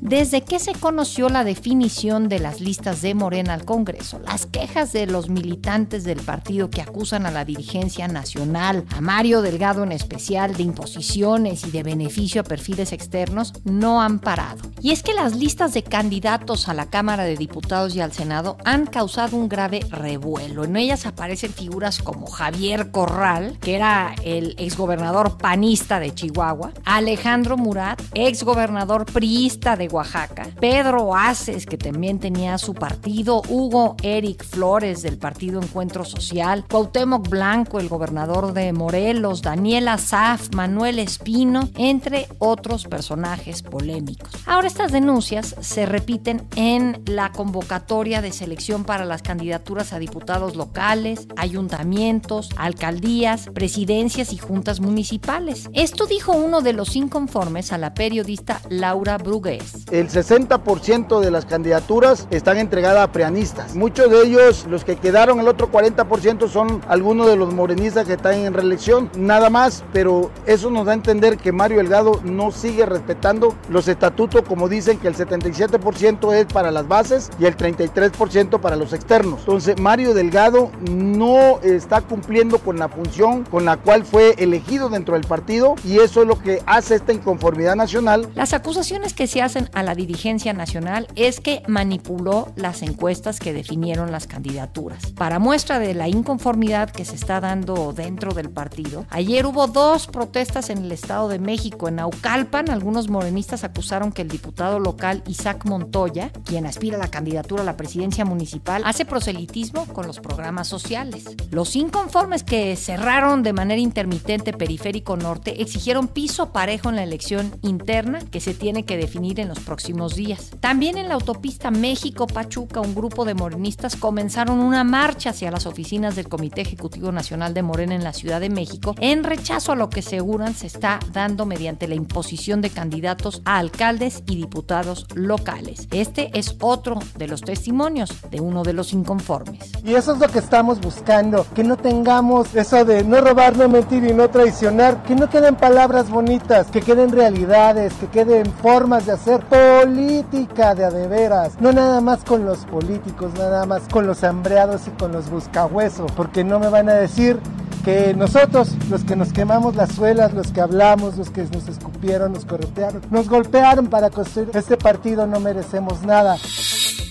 Desde 0.00 0.42
que 0.42 0.60
se 0.60 0.72
conoció 0.72 1.28
la 1.28 1.42
definición 1.42 2.28
de 2.28 2.38
las 2.38 2.60
listas 2.60 3.02
de 3.02 3.14
Morena 3.14 3.54
al 3.54 3.64
Congreso, 3.64 4.20
las 4.20 4.46
quejas 4.46 4.92
de 4.92 5.06
los 5.06 5.28
militantes 5.28 6.04
del 6.04 6.20
partido 6.20 6.70
que 6.70 6.80
acusan 6.80 7.26
a 7.26 7.32
la 7.32 7.44
dirigencia 7.44 8.06
nacional, 8.06 8.84
a 8.94 9.00
Mario 9.00 9.42
Delgado 9.42 9.82
en 9.82 9.90
especial, 9.90 10.56
de 10.56 10.62
imposiciones 10.62 11.66
y 11.66 11.72
de 11.72 11.82
beneficio 11.82 12.42
a 12.42 12.44
perfiles 12.44 12.92
externos, 12.92 13.52
no 13.64 14.00
han 14.00 14.20
parado. 14.20 14.62
Y 14.80 14.92
es 14.92 15.02
que 15.02 15.14
las 15.14 15.34
listas 15.34 15.74
de 15.74 15.82
candidatos 15.82 16.68
a 16.68 16.74
la 16.74 16.86
Cámara 16.86 17.24
de 17.24 17.36
Diputados 17.36 17.96
y 17.96 18.00
al 18.00 18.12
Senado 18.12 18.56
han 18.64 18.86
causado 18.86 19.36
un 19.36 19.48
grave 19.48 19.80
revuelo. 19.90 20.64
En 20.64 20.76
ellas 20.76 21.06
aparecen 21.06 21.52
figuras 21.52 21.98
como 21.98 22.28
Javier 22.28 22.92
Corral, 22.92 23.58
que 23.60 23.74
era 23.74 24.14
el 24.22 24.54
exgobernador 24.58 25.38
panista 25.38 25.98
de 25.98 26.14
Chihuahua, 26.14 26.72
Alejandro 26.84 27.56
Murat, 27.56 28.00
exgobernador 28.14 29.04
priista 29.04 29.76
de 29.76 29.87
Oaxaca, 29.90 30.48
Pedro 30.60 31.14
Aces, 31.14 31.66
que 31.66 31.78
también 31.78 32.18
tenía 32.18 32.58
su 32.58 32.74
partido, 32.74 33.42
Hugo 33.48 33.96
Eric 34.02 34.44
Flores 34.44 35.02
del 35.02 35.18
partido 35.18 35.60
Encuentro 35.60 36.04
Social, 36.04 36.64
Cuauhtémoc 36.68 37.28
Blanco, 37.28 37.80
el 37.80 37.88
gobernador 37.88 38.52
de 38.52 38.72
Morelos, 38.72 39.42
Daniela 39.42 39.98
Saf, 39.98 40.54
Manuel 40.54 40.98
Espino, 40.98 41.68
entre 41.76 42.28
otros 42.38 42.84
personajes 42.84 43.62
polémicos. 43.62 44.30
Ahora 44.46 44.68
estas 44.68 44.92
denuncias 44.92 45.54
se 45.60 45.86
repiten 45.86 46.46
en 46.56 47.02
la 47.06 47.32
convocatoria 47.32 48.22
de 48.22 48.32
selección 48.32 48.84
para 48.84 49.04
las 49.04 49.22
candidaturas 49.22 49.92
a 49.92 49.98
diputados 49.98 50.56
locales, 50.56 51.28
ayuntamientos, 51.36 52.50
alcaldías, 52.56 53.48
presidencias 53.54 54.32
y 54.32 54.38
juntas 54.38 54.80
municipales. 54.80 55.68
Esto 55.72 56.06
dijo 56.06 56.32
uno 56.32 56.60
de 56.60 56.72
los 56.72 56.96
inconformes 56.96 57.72
a 57.72 57.78
la 57.78 57.94
periodista 57.94 58.60
Laura 58.68 59.18
Brugués. 59.18 59.77
El 59.90 60.08
60% 60.08 61.20
de 61.20 61.30
las 61.30 61.46
candidaturas 61.46 62.26
están 62.30 62.58
entregadas 62.58 63.04
a 63.04 63.12
preanistas. 63.12 63.74
Muchos 63.74 64.10
de 64.10 64.22
ellos, 64.22 64.66
los 64.68 64.84
que 64.84 64.96
quedaron, 64.96 65.40
el 65.40 65.48
otro 65.48 65.70
40% 65.70 66.48
son 66.48 66.82
algunos 66.88 67.28
de 67.28 67.36
los 67.36 67.52
morenistas 67.52 68.06
que 68.06 68.14
están 68.14 68.34
en 68.34 68.54
reelección, 68.54 69.10
nada 69.16 69.50
más, 69.50 69.84
pero 69.92 70.30
eso 70.46 70.70
nos 70.70 70.86
da 70.86 70.92
a 70.92 70.94
entender 70.94 71.38
que 71.38 71.52
Mario 71.52 71.78
Delgado 71.78 72.20
no 72.24 72.50
sigue 72.50 72.86
respetando 72.86 73.54
los 73.68 73.88
estatutos 73.88 74.42
como 74.46 74.68
dicen 74.68 74.98
que 74.98 75.08
el 75.08 75.14
77% 75.14 76.34
es 76.34 76.46
para 76.46 76.70
las 76.70 76.88
bases 76.88 77.30
y 77.38 77.44
el 77.44 77.56
33% 77.56 78.60
para 78.60 78.76
los 78.76 78.92
externos. 78.92 79.40
Entonces 79.40 79.78
Mario 79.78 80.14
Delgado 80.14 80.70
no 80.90 81.60
está 81.62 82.00
cumpliendo 82.00 82.58
con 82.58 82.78
la 82.78 82.88
función 82.88 83.44
con 83.44 83.64
la 83.64 83.76
cual 83.76 84.04
fue 84.04 84.34
elegido 84.38 84.88
dentro 84.88 85.14
del 85.14 85.26
partido 85.26 85.74
y 85.84 85.98
eso 85.98 86.22
es 86.22 86.28
lo 86.28 86.38
que 86.38 86.62
hace 86.66 86.96
esta 86.96 87.12
inconformidad 87.12 87.76
nacional. 87.76 88.28
Las 88.34 88.52
acusaciones 88.52 89.14
que 89.14 89.26
se 89.26 89.42
hacen 89.42 89.67
a 89.72 89.82
la 89.82 89.94
dirigencia 89.94 90.52
nacional 90.52 91.06
es 91.14 91.40
que 91.40 91.62
manipuló 91.66 92.52
las 92.56 92.82
encuestas 92.82 93.40
que 93.40 93.52
definieron 93.52 94.12
las 94.12 94.26
candidaturas. 94.26 95.12
Para 95.12 95.38
muestra 95.38 95.78
de 95.78 95.94
la 95.94 96.08
inconformidad 96.08 96.90
que 96.90 97.04
se 97.04 97.14
está 97.14 97.40
dando 97.40 97.92
dentro 97.92 98.32
del 98.34 98.50
partido, 98.50 99.06
ayer 99.10 99.46
hubo 99.46 99.66
dos 99.66 100.06
protestas 100.06 100.70
en 100.70 100.78
el 100.78 100.92
Estado 100.92 101.28
de 101.28 101.38
México. 101.38 101.88
En 101.88 101.96
Naucalpan, 101.96 102.70
algunos 102.70 103.08
morenistas 103.08 103.64
acusaron 103.64 104.12
que 104.12 104.22
el 104.22 104.28
diputado 104.28 104.78
local 104.78 105.22
Isaac 105.26 105.64
Montoya, 105.64 106.30
quien 106.44 106.66
aspira 106.66 106.96
a 106.96 107.00
la 107.00 107.10
candidatura 107.10 107.62
a 107.62 107.66
la 107.66 107.76
presidencia 107.76 108.24
municipal, 108.24 108.82
hace 108.84 109.04
proselitismo 109.04 109.86
con 109.86 110.06
los 110.06 110.20
programas 110.20 110.68
sociales. 110.68 111.24
Los 111.50 111.76
inconformes 111.76 112.42
que 112.42 112.76
cerraron 112.76 113.42
de 113.42 113.52
manera 113.52 113.80
intermitente 113.80 114.52
Periférico 114.52 115.16
Norte 115.16 115.62
exigieron 115.62 116.08
piso 116.08 116.52
parejo 116.52 116.88
en 116.88 116.96
la 116.96 117.02
elección 117.02 117.56
interna 117.62 118.20
que 118.30 118.40
se 118.40 118.54
tiene 118.54 118.84
que 118.84 118.96
definir 118.96 119.40
en 119.40 119.48
los 119.48 119.57
próximos 119.60 120.14
días. 120.14 120.50
También 120.60 120.98
en 120.98 121.08
la 121.08 121.14
autopista 121.14 121.70
México-Pachuca, 121.70 122.80
un 122.80 122.94
grupo 122.94 123.24
de 123.24 123.34
morenistas 123.34 123.96
comenzaron 123.96 124.60
una 124.60 124.84
marcha 124.84 125.30
hacia 125.30 125.50
las 125.50 125.66
oficinas 125.66 126.16
del 126.16 126.28
Comité 126.28 126.62
Ejecutivo 126.62 127.12
Nacional 127.12 127.54
de 127.54 127.62
Morena 127.62 127.94
en 127.94 128.04
la 128.04 128.12
Ciudad 128.12 128.40
de 128.40 128.50
México 128.50 128.94
en 128.98 129.24
rechazo 129.24 129.72
a 129.72 129.76
lo 129.76 129.90
que 129.90 130.00
aseguran 130.00 130.54
se 130.54 130.66
está 130.66 130.98
dando 131.12 131.46
mediante 131.46 131.88
la 131.88 131.94
imposición 131.94 132.60
de 132.60 132.70
candidatos 132.70 133.42
a 133.44 133.58
alcaldes 133.58 134.22
y 134.26 134.36
diputados 134.36 135.06
locales. 135.14 135.88
Este 135.90 136.30
es 136.38 136.56
otro 136.60 136.98
de 137.16 137.28
los 137.28 137.42
testimonios 137.42 138.10
de 138.30 138.40
uno 138.40 138.62
de 138.62 138.72
los 138.72 138.92
inconformes. 138.92 139.72
Y 139.84 139.94
eso 139.94 140.12
es 140.12 140.18
lo 140.18 140.28
que 140.28 140.38
estamos 140.38 140.80
buscando, 140.80 141.46
que 141.54 141.64
no 141.64 141.76
tengamos 141.76 142.54
eso 142.54 142.84
de 142.84 143.04
no 143.04 143.20
robar, 143.20 143.56
no 143.56 143.68
mentir 143.68 144.04
y 144.04 144.12
no 144.12 144.28
traicionar, 144.30 145.02
que 145.02 145.14
no 145.14 145.28
queden 145.28 145.56
palabras 145.56 146.10
bonitas, 146.10 146.68
que 146.68 146.80
queden 146.80 147.12
realidades, 147.12 147.92
que 147.94 148.06
queden 148.08 148.46
formas 148.46 149.06
de 149.06 149.12
hacer 149.12 149.40
política 149.48 150.74
de 150.74 150.84
adeveras, 150.84 151.60
no 151.60 151.72
nada 151.72 152.00
más 152.00 152.24
con 152.24 152.44
los 152.44 152.58
políticos, 152.66 153.32
nada 153.34 153.66
más 153.66 153.82
con 153.90 154.06
los 154.06 154.22
hambreados 154.24 154.86
y 154.86 154.90
con 154.90 155.12
los 155.12 155.30
buscahuesos, 155.30 156.10
porque 156.12 156.44
no 156.44 156.58
me 156.58 156.68
van 156.68 156.88
a 156.88 156.94
decir 156.94 157.38
que 157.84 158.12
nosotros, 158.14 158.74
los 158.90 159.04
que 159.04 159.16
nos 159.16 159.32
quemamos 159.32 159.74
las 159.74 159.92
suelas, 159.92 160.34
los 160.34 160.52
que 160.52 160.60
hablamos, 160.60 161.16
los 161.16 161.30
que 161.30 161.44
nos 161.44 161.68
escupieron, 161.68 162.32
nos 162.32 162.44
corretearon, 162.44 163.02
nos 163.10 163.28
golpearon 163.28 163.86
para 163.86 164.10
construir 164.10 164.50
este 164.54 164.76
partido, 164.76 165.26
no 165.26 165.40
merecemos 165.40 166.02
nada. 166.02 166.36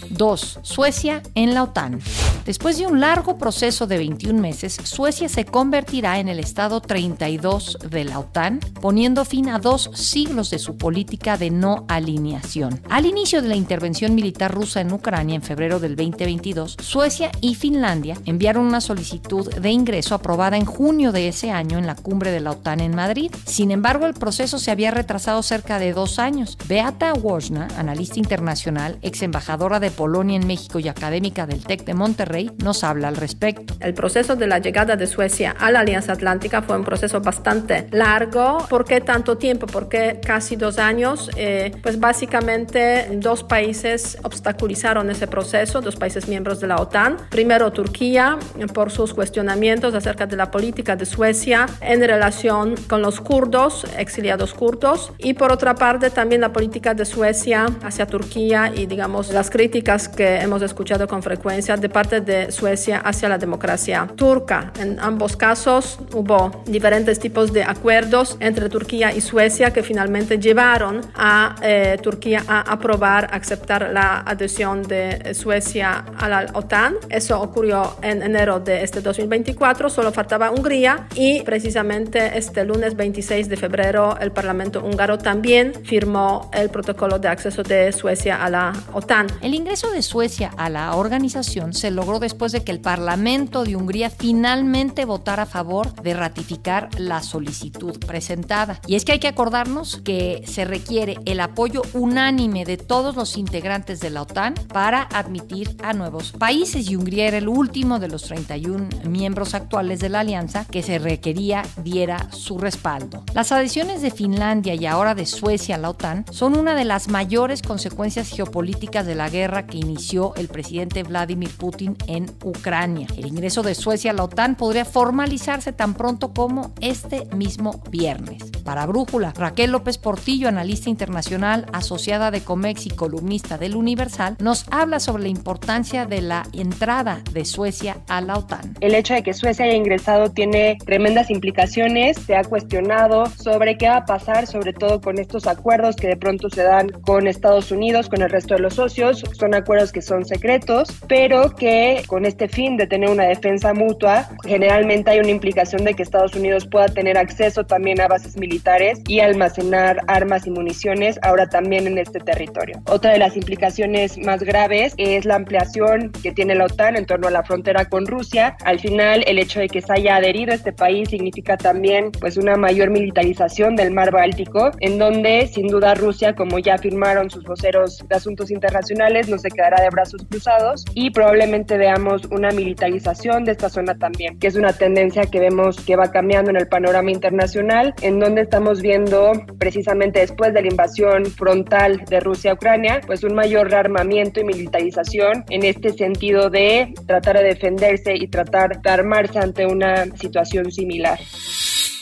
2. 0.10 0.60
Suecia 0.62 1.22
en 1.36 1.54
la 1.54 1.64
OTAN. 1.64 2.00
Después 2.46 2.78
de 2.78 2.88
un 2.88 3.02
largo 3.02 3.38
proceso 3.38 3.88
de 3.88 3.98
21 3.98 4.40
meses, 4.40 4.80
Suecia 4.84 5.28
se 5.28 5.44
convertirá 5.46 6.20
en 6.20 6.30
el 6.30 6.40
Estado 6.40 6.80
32 6.82 7.78
de 7.90 8.06
la 8.06 8.20
OTAN, 8.20 8.60
poniendo 8.82 9.26
fin 9.26 9.50
a 9.50 9.60
dos 9.60 9.90
siglos 9.94 10.50
de 10.50 10.60
su 10.60 10.78
política 10.78 11.38
de 11.38 11.50
no 11.50 11.86
alineación. 11.90 12.82
Al 12.90 13.06
inicio 13.06 13.42
de 13.42 13.50
la 13.50 13.56
intervención 13.56 14.16
militar 14.16 14.54
rusa 14.54 14.82
en 14.82 14.94
Ucrania 14.94 15.36
en 15.36 15.42
febrero 15.42 15.80
del 15.80 15.96
2022, 15.96 16.78
Suecia 16.82 17.32
y 17.42 17.56
Finlandia 17.56 18.18
enviaron 18.26 18.66
una 18.66 18.82
solicitud 18.82 19.54
de 19.54 19.70
ingreso 19.70 20.16
aprobada 20.16 20.58
en 20.58 20.66
junio 20.66 21.12
de 21.12 21.28
ese 21.28 21.52
año 21.52 21.78
en 21.78 21.88
la 21.88 21.96
cumbre 21.96 22.32
de 22.32 22.40
la 22.40 22.52
OTAN 22.52 22.80
en 22.80 22.96
Madrid. 22.96 23.32
Sin 23.46 23.72
embargo, 23.72 24.06
el 24.06 24.14
proceso 24.14 24.58
se 24.58 24.72
había 24.72 24.92
retrasado 24.92 25.44
cerca 25.44 25.80
de 25.80 25.94
dos 25.94 26.20
años. 26.20 26.58
Beata 26.68 27.14
Wojna, 27.14 27.68
analista 27.78 28.20
internacional, 28.20 28.98
ex 29.02 29.22
embajadora 29.22 29.80
de 29.80 29.92
Polonia 29.98 30.38
en 30.38 30.48
México 30.48 30.80
y 30.80 30.88
académica 30.88 31.46
del 31.46 31.66
TEC 31.66 31.84
de 31.84 31.94
Monterrey, 31.96 32.52
nos 32.64 32.86
habla 32.86 33.10
al 33.10 33.18
respecto. 33.18 33.74
El 33.82 33.94
proceso 33.94 34.36
de 34.36 34.48
la 34.48 34.60
llegada 34.60 34.96
de 34.96 35.08
Suecia 35.08 35.56
a 35.60 35.72
la 35.72 35.80
Alianza 35.82 36.14
Atlántica 36.14 36.62
fue 36.62 36.78
un 36.78 36.86
proceso 36.86 37.20
bastante 37.20 37.88
largo. 37.92 38.60
¿Por 38.70 38.86
qué 38.86 39.02
tanto 39.02 39.38
tiempo? 39.38 39.66
¿Por 39.66 39.90
qué 39.90 40.22
casi 40.24 40.56
dos 40.56 40.78
años? 40.78 41.32
Eh, 41.36 41.72
pues 41.82 42.00
básicamente 42.00 43.10
dos 43.18 43.44
países 43.44 44.20
obstaculizaron 44.24 45.10
ese 45.10 45.28
proceso, 45.28 45.82
dos 45.82 45.96
países 45.96 46.28
miembros 46.28 46.60
de 46.62 46.68
la 46.68 46.76
OTAN. 46.76 47.18
Primero 47.32 47.74
Turquía, 47.74 48.38
por 48.74 48.92
sus 48.92 49.16
cuestionamientos 49.16 49.96
acerca 49.96 50.28
de 50.28 50.36
la 50.36 50.52
política 50.52 50.96
de 50.96 51.08
Suecia 51.08 51.66
en 51.82 52.02
relación 52.02 52.76
con 52.88 53.02
los 53.02 53.20
kurdos, 53.20 53.86
exiliados 53.98 54.54
kurdos. 54.54 55.12
Y 55.18 55.34
por 55.34 55.52
otra 55.52 55.74
parte 55.74 56.12
también 56.12 56.42
la 56.42 56.54
política 56.54 56.94
de 56.94 57.06
Suecia 57.06 57.66
hacia 57.82 58.06
Turquía 58.06 58.72
y 58.76 58.86
digamos 58.86 59.32
las 59.32 59.50
críticas 59.50 59.87
que 59.88 60.42
hemos 60.42 60.62
escuchado 60.64 61.08
con 61.08 61.24
frecuencia 61.24 61.78
de 61.78 61.88
parte 61.88 62.20
de 62.20 62.52
Suecia 62.52 62.98
hacia 62.98 63.30
la 63.30 63.38
democracia 63.38 64.06
turca. 64.18 64.74
En 64.82 65.00
ambos 65.00 65.38
casos 65.38 65.98
hubo 66.14 66.62
diferentes 66.66 67.20
tipos 67.20 67.54
de 67.54 67.64
acuerdos 67.64 68.36
entre 68.42 68.68
Turquía 68.68 69.14
y 69.16 69.22
Suecia 69.22 69.72
que 69.72 69.84
finalmente 69.84 70.40
llevaron 70.40 71.00
a 71.16 71.56
eh, 71.62 71.98
Turquía 72.04 72.44
a 72.50 72.70
aprobar, 72.70 73.30
aceptar 73.32 73.90
la 73.94 74.20
adhesión 74.20 74.84
de 74.84 75.34
Suecia 75.34 76.04
a 76.18 76.28
la 76.28 76.48
OTAN. 76.54 76.96
Eso 77.10 77.40
ocurrió 77.40 77.96
en 78.02 78.22
enero 78.24 78.60
de 78.60 78.84
este 78.84 79.00
2024, 79.00 79.90
solo 79.90 80.12
faltaba 80.12 80.52
Hungría 80.52 81.08
y 81.16 81.44
precisamente 81.44 82.38
este 82.38 82.66
lunes 82.66 82.98
26 82.98 83.48
de 83.48 83.56
febrero 83.56 84.18
el 84.20 84.34
Parlamento 84.34 84.84
húngaro 84.84 85.18
también 85.18 85.72
firmó 85.86 86.52
el 86.52 86.70
protocolo 86.70 87.20
de 87.20 87.30
acceso 87.30 87.64
de 87.64 87.94
Suecia 87.94 88.44
a 88.44 88.50
la 88.50 88.74
OTAN. 88.92 89.28
El 89.42 89.54
ingreso 89.54 89.77
de 89.86 90.02
Suecia 90.02 90.52
a 90.58 90.70
la 90.72 90.96
organización 90.96 91.72
se 91.72 91.92
logró 91.92 92.18
después 92.18 92.52
de 92.52 92.64
que 92.64 92.72
el 92.72 92.82
Parlamento 92.82 93.64
de 93.64 93.76
Hungría 93.76 94.10
finalmente 94.10 95.06
votara 95.06 95.44
a 95.44 95.46
favor 95.46 95.94
de 96.02 96.16
ratificar 96.16 96.90
la 96.98 97.22
solicitud 97.22 98.00
presentada. 98.00 98.82
Y 98.88 98.96
es 98.96 99.06
que 99.06 99.12
hay 99.12 99.20
que 99.20 99.28
acordarnos 99.28 99.98
que 99.98 100.44
se 100.48 100.66
requiere 100.66 101.18
el 101.26 101.40
apoyo 101.40 101.84
unánime 101.94 102.66
de 102.66 102.78
todos 102.78 103.16
los 103.16 103.38
integrantes 103.38 104.00
de 104.00 104.10
la 104.10 104.24
OTAN 104.24 104.56
para 104.68 105.04
admitir 105.04 105.78
a 105.84 105.94
nuevos 105.94 106.32
países 106.32 106.90
y 106.90 106.96
Hungría 106.96 107.28
era 107.28 107.38
el 107.38 107.48
último 107.48 108.00
de 108.00 108.08
los 108.08 108.24
31 108.24 108.90
miembros 109.08 109.54
actuales 109.54 110.00
de 110.00 110.10
la 110.10 110.22
alianza 110.22 110.66
que 110.66 110.82
se 110.82 110.98
requería 110.98 111.62
diera 111.84 112.32
su 112.32 112.58
respaldo. 112.58 113.24
Las 113.36 113.52
adhesiones 113.52 114.02
de 114.02 114.10
Finlandia 114.10 114.74
y 114.74 114.88
ahora 114.88 115.14
de 115.14 115.28
Suecia 115.28 115.76
a 115.76 115.78
la 115.78 115.92
OTAN 115.92 116.26
son 116.32 116.58
una 116.58 116.74
de 116.74 116.86
las 116.86 117.10
mayores 117.10 117.62
consecuencias 117.62 118.30
geopolíticas 118.30 119.06
de 119.06 119.14
la 119.14 119.30
guerra 119.30 119.67
que 119.68 119.78
inició 119.78 120.34
el 120.36 120.48
presidente 120.48 121.04
Vladimir 121.04 121.52
Putin 121.58 121.96
en 122.08 122.26
Ucrania. 122.44 123.08
El 123.18 123.28
ingreso 123.28 123.62
de 123.62 123.76
Suecia 123.76 124.12
a 124.12 124.14
la 124.14 124.24
OTAN 124.24 124.56
podría 124.56 124.86
formalizarse 124.86 125.74
tan 125.74 125.94
pronto 125.94 126.34
como 126.34 126.74
este 126.82 127.26
mismo 127.36 127.82
viernes. 127.92 128.52
Para 128.64 128.86
Brújula, 128.86 129.34
Raquel 129.36 129.72
López 129.72 129.98
Portillo, 129.98 130.50
analista 130.50 130.90
internacional, 130.90 131.66
asociada 131.72 132.32
de 132.32 132.42
Comex 132.42 132.86
y 132.86 132.90
columnista 132.90 133.58
del 133.58 133.76
Universal, 133.76 134.36
nos 134.40 134.66
habla 134.72 135.00
sobre 135.00 135.24
la 135.24 135.30
importancia 135.30 136.06
de 136.06 136.22
la 136.22 136.44
entrada 136.54 137.22
de 137.32 137.46
Suecia 137.46 137.98
a 138.08 138.22
la 138.22 138.38
OTAN. 138.38 138.76
El 138.82 138.96
hecho 138.96 139.14
de 139.14 139.24
que 139.24 139.34
Suecia 139.34 139.66
haya 139.66 139.76
ingresado 139.76 140.32
tiene 140.32 140.78
tremendas 140.86 141.30
implicaciones. 141.30 142.18
Se 142.18 142.36
ha 142.36 142.44
cuestionado 142.44 143.26
sobre 143.28 143.78
qué 143.78 143.88
va 143.88 143.98
a 143.98 144.06
pasar, 144.06 144.48
sobre 144.48 144.74
todo 144.74 145.02
con 145.02 145.18
estos 145.18 145.48
acuerdos 145.48 145.96
que 145.96 146.08
de 146.08 146.18
pronto 146.18 146.50
se 146.50 146.64
dan 146.64 146.90
con 146.90 147.28
Estados 147.28 147.72
Unidos, 147.72 148.10
con 148.10 148.22
el 148.22 148.30
resto 148.30 148.56
de 148.56 148.62
los 148.62 148.76
socios. 148.76 149.24
Son 149.34 149.56
acuerdos 149.58 149.92
que 149.92 150.02
son 150.02 150.26
secretos, 150.26 150.90
pero 151.08 151.56
que 151.56 152.04
con 152.08 152.26
este 152.26 152.48
fin 152.48 152.78
de 152.78 152.88
tener 152.88 153.10
una 153.10 153.26
defensa 153.26 153.74
mutua, 153.74 154.30
generalmente 154.46 155.12
hay 155.12 155.20
una 155.20 155.30
implicación 155.30 155.84
de 155.84 155.94
que 155.94 156.04
Estados 156.04 156.36
Unidos 156.36 156.68
pueda 156.68 156.88
tener 156.88 157.18
acceso 157.18 157.66
también 157.66 158.00
a 158.02 158.08
bases 158.08 158.38
militares 158.38 159.02
y 159.08 159.20
almacenar 159.20 160.02
armas 160.08 160.48
y 160.48 160.52
municiones 160.52 161.20
ahora 161.22 161.48
también 161.48 161.88
en 161.88 161.98
este 161.98 162.20
territorio. 162.20 162.82
Otra 162.86 163.12
de 163.12 163.20
las 163.20 163.36
implicaciones 163.36 164.18
más 164.18 164.44
graves 164.44 164.94
es 164.98 165.26
la 165.26 165.36
ampliación 165.36 166.12
que 166.12 166.32
tiene 166.32 166.56
la 166.56 166.66
OTAN 166.66 166.96
en 166.96 167.06
torno 167.06 167.28
a 167.28 167.32
la 167.32 167.44
frontera 167.44 167.86
con 167.86 168.06
Rusia. 168.06 168.56
Al 168.64 168.80
final, 168.80 169.24
el 169.28 169.40
hecho 169.40 169.60
de 169.60 169.68
que 169.68 169.82
se 169.82 169.94
haya 169.94 170.16
adherido 170.16 170.52
a 170.52 170.56
este 170.56 170.74
país 170.74 171.10
significa 171.10 171.58
también 171.58 172.12
pues 172.12 172.38
una 172.38 172.56
mayor 172.56 172.90
militarización 172.90 173.76
del 173.76 173.92
mar 173.92 174.12
Báltico, 174.12 174.72
en 174.80 174.98
donde 174.98 175.48
sin 175.48 175.68
duda 175.68 175.96
Rusia, 175.96 176.36
como 176.36 176.60
ya 176.60 176.76
afirmaron 176.76 177.30
sus 177.30 177.44
voceros 177.44 178.04
de 178.08 178.16
asuntos 178.16 178.52
internacionales, 178.52 179.28
no 179.28 179.38
se 179.48 179.56
quedará 179.56 179.82
de 179.82 179.90
brazos 179.90 180.26
cruzados 180.30 180.84
y 180.94 181.12
probablemente 181.12 181.78
veamos 181.78 182.24
una 182.32 182.52
militarización 182.52 183.46
de 183.46 183.54
esta 183.54 183.70
zona 183.70 183.96
también, 183.98 184.38
que 184.40 184.48
es 184.48 184.56
una 184.56 184.74
tendencia 184.74 185.24
que 185.26 185.40
vemos 185.40 185.78
que 185.82 185.96
va 185.96 186.12
cambiando 186.12 186.52
en 186.52 186.58
el 186.58 186.68
panorama 186.68 187.12
internacional, 187.12 187.94
en 188.02 188.20
donde 188.20 188.42
estamos 188.42 188.82
viendo 188.82 189.32
precisamente 189.58 190.20
después 190.20 190.54
de 190.54 190.62
la 190.62 190.68
invasión 190.68 191.26
frontal 191.26 192.04
de 192.10 192.20
Rusia 192.20 192.52
a 192.52 192.54
Ucrania, 192.56 193.02
pues 193.06 193.24
un 193.24 193.36
mayor 193.36 193.70
rearmamiento 193.70 194.40
y 194.40 194.44
militarización 194.44 195.46
en 195.50 195.64
este 195.64 195.94
sentido 195.94 196.50
de 196.50 196.94
tratar 197.06 197.38
de 197.38 197.46
defenderse 197.46 198.16
y 198.16 198.28
tratar 198.28 198.82
de 198.82 198.90
armarse 198.90 199.40
ante 199.40 199.66
una 199.66 200.06
situación 200.18 200.72
similar. 200.72 201.20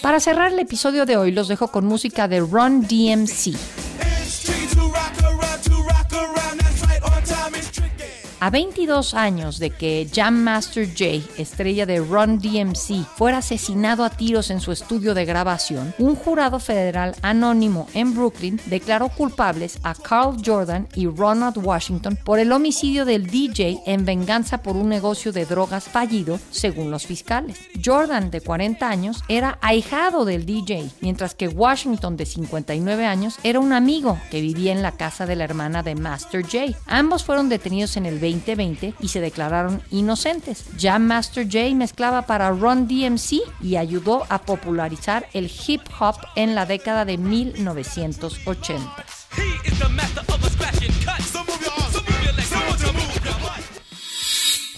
Para 0.02 0.20
cerrar 0.20 0.52
el 0.52 0.60
episodio 0.60 1.06
de 1.06 1.18
hoy 1.18 1.32
los 1.32 1.48
dejo 1.48 1.70
con 1.70 1.86
música 1.86 2.28
de 2.28 2.40
Run 2.40 2.82
DMC. 2.82 3.56
A 8.46 8.52
22 8.52 9.16
años 9.16 9.58
de 9.58 9.72
que 9.72 10.08
Jam 10.14 10.36
Master 10.36 10.88
Jay, 10.96 11.28
estrella 11.36 11.88
de 11.88 11.98
Run 11.98 12.38
DMC, 12.38 13.04
fuera 13.16 13.40
asesinado 13.40 14.04
a 14.04 14.12
tiros 14.12 14.52
en 14.52 14.60
su 14.60 14.72
estudio 14.72 15.16
de 15.16 15.26
grabación, 15.26 15.96
un 15.98 16.16
jurado 16.16 16.60
federal 16.60 17.16
anónimo 17.24 17.88
en 17.96 18.14
Brooklyn 18.14 18.62
declaró 18.68 19.10
culpables 19.10 19.80
a 19.82 19.96
Carl 19.96 20.38
Jordan 20.46 20.88
y 20.94 21.08
Ronald 21.08 21.58
Washington 21.58 22.20
por 22.24 22.38
el 22.38 22.52
homicidio 22.52 23.04
del 23.04 23.26
DJ 23.26 23.82
en 23.88 24.06
venganza 24.06 24.62
por 24.62 24.76
un 24.76 24.90
negocio 24.90 25.32
de 25.32 25.48
drogas 25.48 25.86
fallido, 25.86 26.40
según 26.52 26.92
los 26.92 27.08
fiscales. 27.08 27.58
Jordan, 27.84 28.30
de 28.30 28.42
40 28.42 28.88
años, 28.88 29.24
era 29.28 29.58
ahijado 29.64 30.24
del 30.24 30.46
DJ, 30.46 30.92
mientras 31.02 31.34
que 31.34 31.48
Washington, 31.48 32.16
de 32.16 32.28
59 32.28 33.08
años, 33.08 33.40
era 33.42 33.60
un 33.60 33.74
amigo 33.74 34.20
que 34.30 34.42
vivía 34.42 34.72
en 34.72 34.84
la 34.84 34.92
casa 34.92 35.26
de 35.26 35.36
la 35.36 35.46
hermana 35.46 35.82
de 35.82 35.96
Master 35.96 36.46
Jay. 36.46 36.76
Ambos 36.86 37.24
fueron 37.24 37.50
detenidos 37.50 37.98
en 37.98 38.06
el 38.06 38.20
20 38.20 38.35
2020 38.40 38.94
y 39.00 39.08
se 39.08 39.22
declararon 39.22 39.82
inocentes. 39.92 40.66
Jam 40.80 41.04
Master 41.04 41.48
Jay 41.50 41.76
mezclaba 41.76 42.24
para 42.24 42.50
Run 42.52 42.88
DMC 42.88 43.42
y 43.62 43.76
ayudó 43.76 44.26
a 44.30 44.40
popularizar 44.40 45.28
el 45.34 45.52
hip 45.68 45.82
hop 46.00 46.16
en 46.36 46.56
la 46.56 46.66
década 46.66 47.06
de 47.06 47.18
1980. 47.18 49.06